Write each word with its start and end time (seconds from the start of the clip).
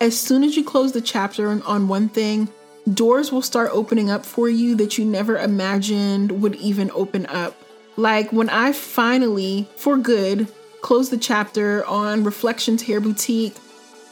as 0.00 0.18
soon 0.18 0.44
as 0.44 0.56
you 0.56 0.64
close 0.64 0.92
the 0.92 1.00
chapter 1.00 1.48
on 1.48 1.88
one 1.88 2.08
thing, 2.08 2.48
doors 2.92 3.32
will 3.32 3.42
start 3.42 3.70
opening 3.72 4.10
up 4.10 4.24
for 4.24 4.48
you 4.48 4.74
that 4.76 4.98
you 4.98 5.04
never 5.04 5.38
imagined 5.38 6.42
would 6.42 6.54
even 6.56 6.90
open 6.92 7.26
up. 7.26 7.56
Like 7.96 8.32
when 8.32 8.50
I 8.50 8.72
finally, 8.72 9.68
for 9.76 9.96
good, 9.96 10.48
closed 10.82 11.10
the 11.10 11.18
chapter 11.18 11.84
on 11.86 12.24
Reflections 12.24 12.82
Hair 12.82 13.00
Boutique, 13.00 13.56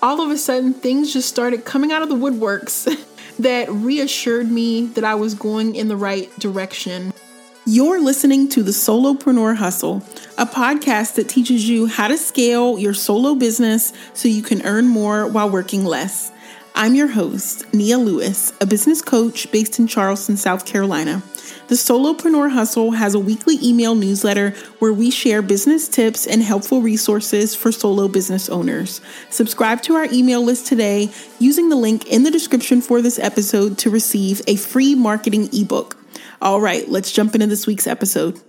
all 0.03 0.21
of 0.21 0.31
a 0.31 0.37
sudden 0.37 0.75
things 0.75 1.13
just 1.13 1.29
started 1.29 1.65
coming 1.65 1.93
out 1.93 2.03
of 2.03 2.09
the 2.09 2.15
woodworks 2.15 2.89
that 3.39 3.71
reassured 3.71 4.51
me 4.51 4.87
that 4.87 5.05
I 5.05 5.15
was 5.15 5.35
going 5.35 5.75
in 5.77 5.89
the 5.89 5.97
right 5.97 6.31
direction. 6.39 7.13
You're 7.67 7.99
listening 7.99 8.51
to 8.51 8.63
the 8.63 8.73
Solopreneur 8.73 9.57
Hustle, 9.57 10.03
a 10.37 10.45
podcast 10.45 11.15
that 11.15 11.31
teaches 11.31 11.67
you 11.67 11.87
how 11.87 12.09
to 12.09 12.19
scale 12.19 12.79
your 12.79 12.93
solo 12.93 13.35
business 13.35 13.95
so 14.13 14.29
you 14.29 14.43
can 14.43 14.61
earn 14.67 14.87
more 14.87 15.27
while 15.27 15.49
working 15.49 15.83
less. 15.83 16.31
I'm 16.75 16.95
your 16.95 17.09
host, 17.09 17.73
Nia 17.73 17.97
Lewis, 17.97 18.53
a 18.61 18.67
business 18.67 19.01
coach 19.01 19.51
based 19.51 19.79
in 19.79 19.87
Charleston, 19.87 20.37
South 20.37 20.67
Carolina. 20.67 21.23
The 21.69 21.77
Solopreneur 21.77 22.51
Hustle 22.51 22.91
has 22.91 23.15
a 23.15 23.19
weekly 23.19 23.59
email 23.63 23.95
newsletter 23.95 24.51
where 24.79 24.93
we 24.93 25.11
share 25.11 25.41
business 25.41 25.89
tips 25.89 26.27
and 26.27 26.43
helpful 26.43 26.83
resources 26.83 27.55
for 27.55 27.73
solo 27.73 28.09
business 28.09 28.51
owners. 28.51 29.01
Subscribe 29.31 29.81
to 29.85 29.95
our 29.95 30.05
email 30.13 30.43
list 30.43 30.67
today 30.67 31.09
using 31.39 31.71
the 31.71 31.77
link 31.77 32.09
in 32.09 32.25
the 32.25 32.31
description 32.31 32.83
for 32.83 33.01
this 33.01 33.19
episode 33.19 33.79
to 33.79 33.89
receive 33.89 34.43
a 34.47 34.57
free 34.57 34.95
marketing 34.95 35.49
ebook. 35.55 35.97
All 36.41 36.61
right, 36.61 36.89
let's 36.89 37.13
jump 37.13 37.35
into 37.35 37.47
this 37.47 37.67
week's 37.67 37.87
episode. 37.87 38.41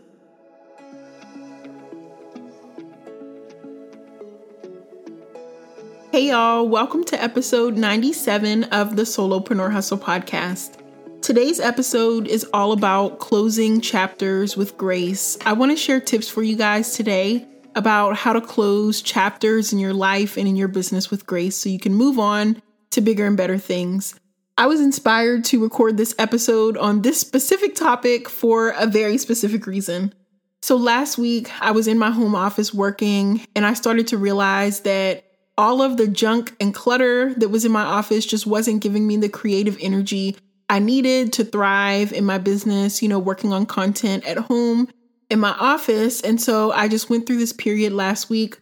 Hey, 6.12 6.30
y'all, 6.30 6.68
welcome 6.68 7.04
to 7.06 7.22
episode 7.22 7.76
97 7.76 8.64
of 8.66 8.96
the 8.96 9.02
Solopreneur 9.02 9.72
Hustle 9.72 9.98
podcast. 9.98 10.80
Today's 11.22 11.60
episode 11.60 12.28
is 12.28 12.46
all 12.54 12.72
about 12.72 13.20
closing 13.20 13.82
chapters 13.82 14.56
with 14.56 14.78
grace. 14.78 15.38
I 15.46 15.52
want 15.54 15.72
to 15.72 15.76
share 15.76 16.00
tips 16.00 16.30
for 16.30 16.42
you 16.42 16.56
guys 16.56 16.94
today 16.94 17.46
about 17.76 18.16
how 18.16 18.32
to 18.32 18.40
close 18.40 19.02
chapters 19.02 19.74
in 19.74 19.80
your 19.80 19.94
life 19.94 20.38
and 20.38 20.48
in 20.48 20.56
your 20.56 20.70
business 20.70 21.12
with 21.12 21.26
grace 21.26 21.58
so 21.58 21.68
you 21.68 21.80
can 21.80 21.94
move 21.94 22.18
on 22.18 22.62
to 22.92 23.02
bigger 23.02 23.26
and 23.26 23.36
better 23.36 23.58
things. 23.58 24.18
I 24.58 24.68
was 24.68 24.80
inspired 24.80 25.44
to 25.46 25.62
record 25.62 25.98
this 25.98 26.16
episode 26.18 26.78
on 26.78 27.02
this 27.02 27.20
specific 27.20 27.76
topic 27.76 28.30
for 28.30 28.70
a 28.70 28.88
very 28.88 29.18
specific 29.18 29.68
reason. 29.68 30.14
So, 30.62 30.78
last 30.78 31.18
week 31.18 31.50
I 31.62 31.72
was 31.72 31.88
in 31.88 32.00
my 32.00 32.10
home 32.12 32.36
office 32.36 32.74
working, 32.74 33.46
and 33.56 33.66
I 33.66 33.74
started 33.74 34.08
to 34.08 34.18
realize 34.18 34.82
that 34.82 35.26
all 35.58 35.82
of 35.82 35.98
the 35.98 36.08
junk 36.08 36.56
and 36.60 36.74
clutter 36.74 37.34
that 37.36 37.50
was 37.50 37.66
in 37.66 37.72
my 37.72 37.84
office 37.84 38.26
just 38.26 38.48
wasn't 38.48 38.82
giving 38.82 39.08
me 39.08 39.18
the 39.18 39.30
creative 39.30 39.78
energy 39.80 40.36
I 40.70 40.80
needed 40.80 41.34
to 41.34 41.46
thrive 41.46 42.12
in 42.12 42.26
my 42.26 42.38
business, 42.38 43.02
you 43.02 43.10
know, 43.10 43.20
working 43.20 43.54
on 43.54 43.66
content 43.66 44.26
at 44.26 44.38
home 44.38 44.88
in 45.30 45.40
my 45.40 45.52
office. 45.52 46.22
And 46.22 46.42
so 46.42 46.72
I 46.72 46.88
just 46.88 47.10
went 47.10 47.28
through 47.28 47.38
this 47.38 47.54
period 47.54 47.94
last 47.94 48.30
week 48.30 48.58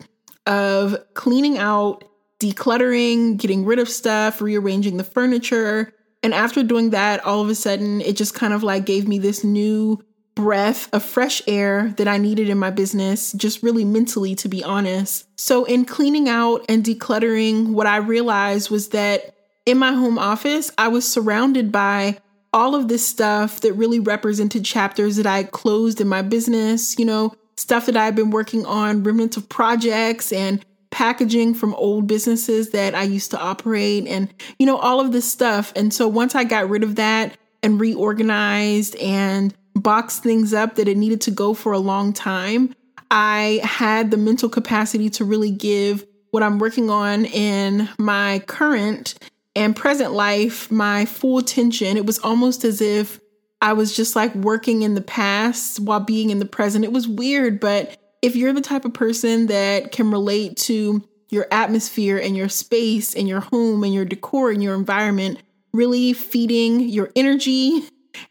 of 0.45 0.97
cleaning 1.13 1.57
out, 1.57 2.03
decluttering, 2.43 3.37
getting 3.37 3.65
rid 3.65 3.79
of 3.79 3.89
stuff, 3.89 4.41
rearranging 4.41 4.97
the 4.97 5.03
furniture. 5.03 5.93
And 6.21 6.33
after 6.33 6.63
doing 6.63 6.91
that, 6.91 7.23
all 7.25 7.41
of 7.41 7.49
a 7.49 7.55
sudden, 7.55 8.01
it 8.01 8.15
just 8.15 8.33
kind 8.33 8.53
of 8.53 8.63
like 8.63 8.85
gave 8.85 9.07
me 9.07 9.19
this 9.19 9.43
new 9.43 10.03
breath 10.35 10.89
of 10.93 11.03
fresh 11.03 11.41
air 11.47 11.93
that 11.97 12.07
I 12.07 12.17
needed 12.17 12.49
in 12.49 12.57
my 12.57 12.71
business, 12.71 13.33
just 13.33 13.61
really 13.61 13.85
mentally, 13.85 14.35
to 14.35 14.49
be 14.49 14.63
honest. 14.63 15.27
So, 15.39 15.65
in 15.65 15.85
cleaning 15.85 16.27
out 16.27 16.65
and 16.67 16.83
decluttering, 16.83 17.73
what 17.73 17.87
I 17.87 17.97
realized 17.97 18.69
was 18.69 18.89
that 18.89 19.35
in 19.65 19.77
my 19.77 19.93
home 19.93 20.17
office, 20.17 20.71
I 20.77 20.87
was 20.87 21.07
surrounded 21.07 21.71
by 21.71 22.17
all 22.51 22.75
of 22.75 22.87
this 22.87 23.05
stuff 23.05 23.61
that 23.61 23.73
really 23.73 23.99
represented 23.99 24.63
chapters 24.63 25.15
that 25.15 25.25
I 25.25 25.43
closed 25.43 25.99
in 25.99 26.07
my 26.07 26.21
business, 26.21 26.97
you 26.99 27.05
know, 27.05 27.33
stuff 27.57 27.85
that 27.87 27.97
I've 27.97 28.15
been 28.15 28.29
working 28.29 28.65
on, 28.65 29.03
remnants 29.03 29.37
of 29.37 29.49
projects 29.49 30.31
and 30.31 30.63
packaging 30.93 31.55
from 31.55 31.73
old 31.73 32.05
businesses 32.05 32.69
that 32.69 32.93
I 32.93 33.01
used 33.01 33.31
to 33.31 33.39
operate 33.39 34.05
and, 34.07 34.31
you 34.59 34.67
know, 34.67 34.77
all 34.77 34.99
of 34.99 35.11
this 35.11 35.29
stuff. 35.29 35.73
And 35.75 35.91
so 35.91 36.07
once 36.07 36.35
I 36.35 36.43
got 36.43 36.69
rid 36.69 36.83
of 36.83 36.97
that 36.97 37.35
and 37.63 37.81
reorganized 37.81 38.95
and 38.97 39.55
box 39.73 40.19
things 40.19 40.53
up 40.53 40.75
that 40.75 40.87
it 40.87 40.95
needed 40.95 41.19
to 41.21 41.31
go 41.31 41.55
for 41.55 41.73
a 41.73 41.79
long 41.79 42.13
time, 42.13 42.75
I 43.09 43.59
had 43.63 44.11
the 44.11 44.17
mental 44.17 44.49
capacity 44.49 45.09
to 45.11 45.25
really 45.25 45.49
give 45.49 46.05
what 46.29 46.43
I'm 46.43 46.59
working 46.59 46.91
on 46.91 47.25
in 47.25 47.89
my 47.97 48.43
current 48.45 49.15
and 49.55 49.75
present 49.75 50.13
life 50.13 50.71
my 50.71 51.05
full 51.05 51.39
attention. 51.39 51.97
It 51.97 52.05
was 52.05 52.19
almost 52.19 52.63
as 52.63 52.81
if 52.81 53.19
I 53.61 53.73
was 53.73 53.95
just 53.95 54.15
like 54.15 54.35
working 54.35 54.83
in 54.83 54.93
the 54.93 55.01
past 55.01 55.79
while 55.79 56.01
being 56.01 56.29
in 56.29 56.37
the 56.37 56.45
present. 56.45 56.85
It 56.85 56.91
was 56.91 57.07
weird, 57.07 57.59
but 57.59 57.97
if 58.23 58.37
you're 58.37 58.53
the 58.53 58.61
type 58.61 58.85
of 58.85 58.93
person 58.93 59.47
that 59.47 59.91
can 59.91 60.09
relate 60.09 60.55
to 60.55 61.03
your 61.29 61.45
atmosphere 61.51 62.17
and 62.17 62.37
your 62.37 62.47
space 62.47 63.13
and 63.15 63.27
your 63.27 63.41
home 63.41 63.83
and 63.83 63.93
your 63.93 64.05
decor 64.05 64.49
and 64.49 64.63
your 64.63 64.75
environment 64.75 65.39
really 65.73 66.13
feeding 66.13 66.79
your 66.79 67.11
energy 67.15 67.83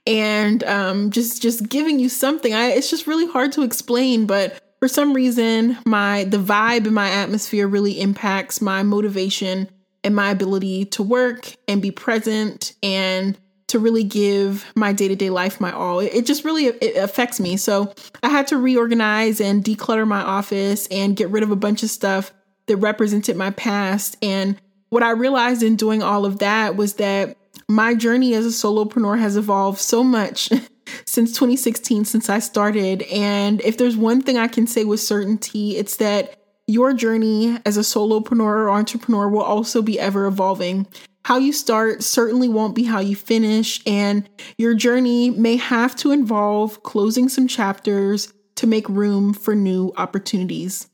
and 0.07 0.65
um, 0.65 1.11
just 1.11 1.43
just 1.43 1.69
giving 1.69 1.99
you 1.99 2.09
something. 2.09 2.55
I, 2.55 2.69
it's 2.69 2.89
just 2.89 3.07
really 3.07 3.27
hard 3.27 3.53
to 3.53 3.63
explain, 3.63 4.27
but 4.27 4.59
for 4.79 4.89
some 4.89 5.13
reason, 5.13 5.77
my 5.85 6.25
the 6.25 6.39
vibe 6.39 6.87
in 6.87 6.95
my 6.95 7.11
atmosphere 7.11 7.69
really 7.69 8.01
impacts 8.01 8.63
my 8.63 8.83
motivation 8.83 9.69
and 10.03 10.17
my 10.17 10.31
ability 10.31 10.87
to 10.87 11.03
work 11.03 11.55
and 11.69 11.83
be 11.83 11.91
present 11.91 12.75
and 12.83 13.39
to 13.73 13.79
really 13.79 14.05
give 14.05 14.71
my 14.77 14.93
day-to-day 14.93 15.31
life 15.31 15.61
my 15.61 15.73
all. 15.73 16.01
It, 16.01 16.27
just 16.27 16.45
really 16.45 16.67
it 16.67 16.97
affects 16.97 17.41
me. 17.41 17.57
So 17.57 17.93
I 18.23 18.29
had 18.29 18.47
to 18.49 18.59
reorganize 18.59 19.41
and 19.41 19.65
declutter 19.65 20.07
my 20.07 20.21
office 20.21 20.87
and 20.89 21.17
get 21.17 21.31
rid 21.31 21.43
of 21.43 21.51
a 21.51 21.57
bunch 21.57 21.83
of 21.83 21.89
stuff 21.89 22.33
that 22.67 22.77
represented 22.77 23.37
my 23.37 23.51
past. 23.51 24.17
And 24.23 24.61
what 24.91 25.03
I 25.03 25.11
realized 25.13 25.63
in 25.63 25.77
doing 25.77 26.03
all 26.03 26.27
of 26.27 26.39
that 26.41 26.77
was 26.77 26.95
that 26.95 27.37
my 27.67 27.95
journey 27.95 28.35
as 28.35 28.45
a 28.45 28.51
solopreneur 28.51 29.19
has 29.19 29.39
evolved 29.39 29.81
so 29.81 30.05
much 30.05 30.51
since 31.07 31.31
2016, 31.33 32.05
since 32.05 32.29
I 32.29 32.41
started. 32.41 33.03
And 33.03 33.63
if 33.63 33.79
there's 33.79 33.97
one 33.97 34.21
thing 34.21 34.37
I 34.37 34.49
can 34.49 34.67
say 34.67 34.85
with 34.85 35.01
certainty, 35.01 35.79
it's 35.79 35.97
that 35.97 36.37
your 36.67 36.93
journey 36.93 37.59
as 37.65 37.79
a 37.79 37.81
solopreneur 37.81 38.41
or 38.41 38.71
entrepreneur 38.71 39.29
will 39.29 39.43
also 39.43 39.81
be 39.81 39.99
ever 39.99 40.27
evolving. 40.27 40.87
How 41.25 41.39
you 41.39 41.53
start 41.53 42.03
certainly 42.03 42.49
won't 42.49 42.75
be 42.75 42.83
how 42.85 42.99
you 43.01 43.15
finish, 43.15 43.81
and 43.87 44.29
your 44.59 44.75
journey 44.75 45.31
may 45.31 45.57
have 45.57 45.95
to 45.97 46.11
involve 46.11 46.83
closing 46.83 47.29
some 47.29 47.47
chapters 47.47 48.33
to 48.57 48.67
make 48.67 48.89
room 48.89 49.33
for 49.33 49.55
new 49.55 49.93
opportunities. 49.97 50.89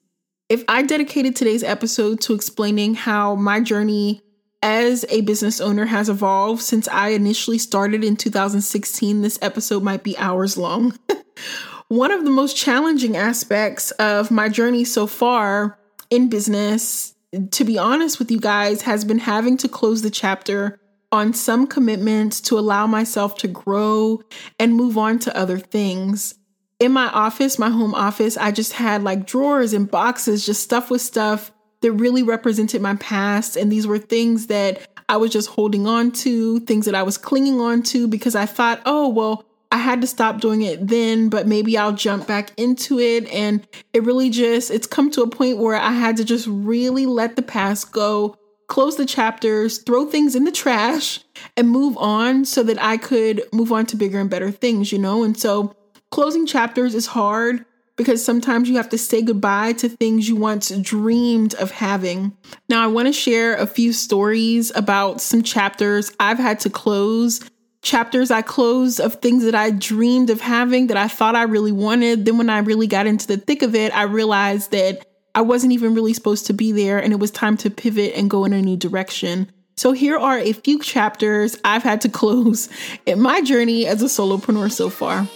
If 0.49 0.65
I 0.69 0.83
dedicated 0.83 1.35
today's 1.35 1.63
episode 1.63 2.21
to 2.23 2.35
explaining 2.35 2.95
how 2.95 3.35
my 3.35 3.61
journey 3.61 4.23
as 4.63 5.05
a 5.09 5.21
business 5.23 5.61
owner 5.61 5.87
has 5.87 6.09
evolved 6.09 6.63
since 6.63 6.89
I 6.89 7.11
initially 7.11 7.59
started 7.59 8.05
in 8.05 8.17
2016, 8.17 9.23
this 9.23 9.39
episode 9.41 9.83
might 9.83 10.03
be 10.03 10.17
hours 10.19 10.57
long. 10.57 10.99
One 11.89 12.11
of 12.11 12.25
the 12.25 12.31
most 12.31 12.57
challenging 12.57 13.17
aspects 13.17 13.93
of 13.93 14.31
my 14.31 14.49
journey 14.51 14.85
so 14.85 15.07
far 15.07 15.79
in 16.11 16.29
business, 16.29 17.15
to 17.51 17.65
be 17.65 17.79
honest 17.79 18.19
with 18.19 18.31
you 18.31 18.41
guys, 18.41 18.83
has 18.83 19.05
been 19.05 19.19
having 19.19 19.57
to 19.59 19.69
close 19.69 20.03
the 20.03 20.11
chapter 20.11 20.79
on 21.11 21.33
some 21.33 21.67
commitments 21.67 22.41
to 22.43 22.59
allow 22.59 22.87
myself 22.87 23.37
to 23.37 23.49
grow 23.49 24.21
and 24.59 24.75
move 24.75 24.99
on 24.99 25.19
to 25.21 25.37
other 25.37 25.59
things. 25.59 26.35
In 26.79 26.93
my 26.93 27.09
office, 27.09 27.59
my 27.59 27.71
home 27.71 27.95
office, 27.95 28.37
I 28.37 28.53
just 28.53 28.75
had 28.75 29.03
like 29.03 29.27
drawers 29.27 29.73
and 29.73 29.91
boxes, 29.91 30.47
just 30.47 30.63
stuff 30.63 30.91
with 30.91 31.01
stuff 31.01 31.51
that 31.81 31.93
really 31.93 32.23
represented 32.23 32.83
my 32.83 32.95
past. 32.97 33.57
And 33.57 33.71
these 33.73 33.87
were 33.87 33.99
things 33.99 34.49
that 34.49 34.87
I 35.09 35.17
was 35.17 35.31
just 35.31 35.49
holding 35.49 35.87
on 35.87 36.13
to, 36.13 36.61
things 36.61 36.87
that 36.87 36.95
I 36.95 37.03
was 37.03 37.17
clinging 37.17 37.61
on 37.61 37.83
to 37.85 38.07
because 38.07 38.35
I 38.35 38.47
thought, 38.47 38.83
oh, 38.85 39.09
well, 39.09 39.45
I 39.71 39.79
had 39.79 40.01
to 40.01 40.07
stop 40.07 40.41
doing 40.41 40.63
it 40.63 40.87
then, 40.87 41.29
but 41.29 41.47
maybe 41.47 41.77
I'll 41.77 41.93
jump 41.93 42.27
back 42.27 42.53
into 42.57 42.99
it. 42.99 43.29
And 43.29 43.67
it 43.93 44.03
really 44.03 44.31
just, 44.31 44.71
it's 44.71 44.87
come 44.87 45.11
to 45.13 45.23
a 45.23 45.29
point 45.29 45.59
where 45.59 45.77
I 45.77 45.93
had 45.93 46.17
to 46.17 46.25
just 46.25 46.47
really 46.49 47.05
let 47.07 47.37
the 47.37 47.43
past 47.43 47.93
go, 47.93 48.37
close 48.69 48.97
the 48.97 49.07
chapters, 49.07 49.79
throw 49.79 50.07
things 50.07 50.35
in 50.35 50.45
the 50.45 50.53
trash, 50.53 51.21
and 51.57 51.69
move 51.69 51.99
on 51.99 52.45
so 52.45 52.63
that 52.63 52.83
I 52.83 52.97
could 52.97 53.43
move 53.53 53.73
on 53.73 53.85
to 53.87 53.97
bigger 53.97 54.21
and 54.21 54.31
better 54.31 54.51
things, 54.51 54.91
you 54.91 54.99
know? 54.99 55.23
And 55.23 55.37
so 55.37 55.75
closing 56.11 56.47
chapters 56.47 56.95
is 56.95 57.07
hard 57.07 57.65
because 57.97 58.25
sometimes 58.25 58.71
you 58.71 58.77
have 58.77 58.89
to 58.89 58.97
say 58.97 59.21
goodbye 59.21 59.73
to 59.75 59.89
things 59.89 60.29
you 60.29 60.37
once 60.37 60.71
dreamed 60.71 61.55
of 61.55 61.73
having. 61.73 62.35
Now, 62.69 62.83
I 62.83 62.87
want 62.87 63.09
to 63.09 63.13
share 63.13 63.57
a 63.57 63.67
few 63.67 63.93
stories 63.93 64.73
about 64.75 65.21
some 65.21 65.43
chapters 65.43 66.13
I've 66.21 66.39
had 66.39 66.61
to 66.61 66.71
close 66.71 67.41
chapters 67.83 68.31
I 68.31 68.43
closed 68.43 69.01
of 69.01 69.15
things 69.17 69.45
that 69.45 69.55
I 69.55 69.71
dreamed 69.71 70.31
of 70.31 70.41
having 70.41 70.89
that 70.89 70.97
I 70.97 71.09
thought 71.09 71.37
I 71.37 71.45
really 71.45 71.73
wanted. 71.73 72.25
Then 72.25 72.39
when 72.39 72.51
I 72.51 72.59
really 72.59 72.87
got 72.87 73.07
into 73.07 73.27
the 73.27 73.37
thick 73.37 73.63
of 73.63 73.75
it, 73.75 73.97
I 73.97 74.03
realized 74.03 74.73
that 74.73 75.07
I 75.35 75.43
wasn't 75.43 75.73
even 75.73 75.95
really 75.95 76.15
supposed 76.15 76.47
to 76.47 76.53
be 76.53 76.73
there, 76.73 76.99
and 76.99 77.13
it 77.13 77.21
was 77.21 77.31
time 77.31 77.57
to 77.59 77.71
pivot 77.71 78.15
and 78.17 78.29
go 78.29 78.45
in 78.45 78.53
a 78.53 78.61
new 78.61 78.77
direction. 78.77 79.53
So, 79.77 79.93
here 79.93 80.19
are 80.19 80.39
a 80.39 80.53
few 80.53 80.81
chapters 80.81 81.57
I've 81.65 81.85
had 81.85 82.01
to 82.01 82.09
close 82.09 82.69
in 83.07 83.21
my 83.21 83.41
journey 83.43 83.87
as 83.87 84.03
a 84.03 84.07
solopreneur 84.07 84.73
so 84.73 84.91
far. 84.91 85.29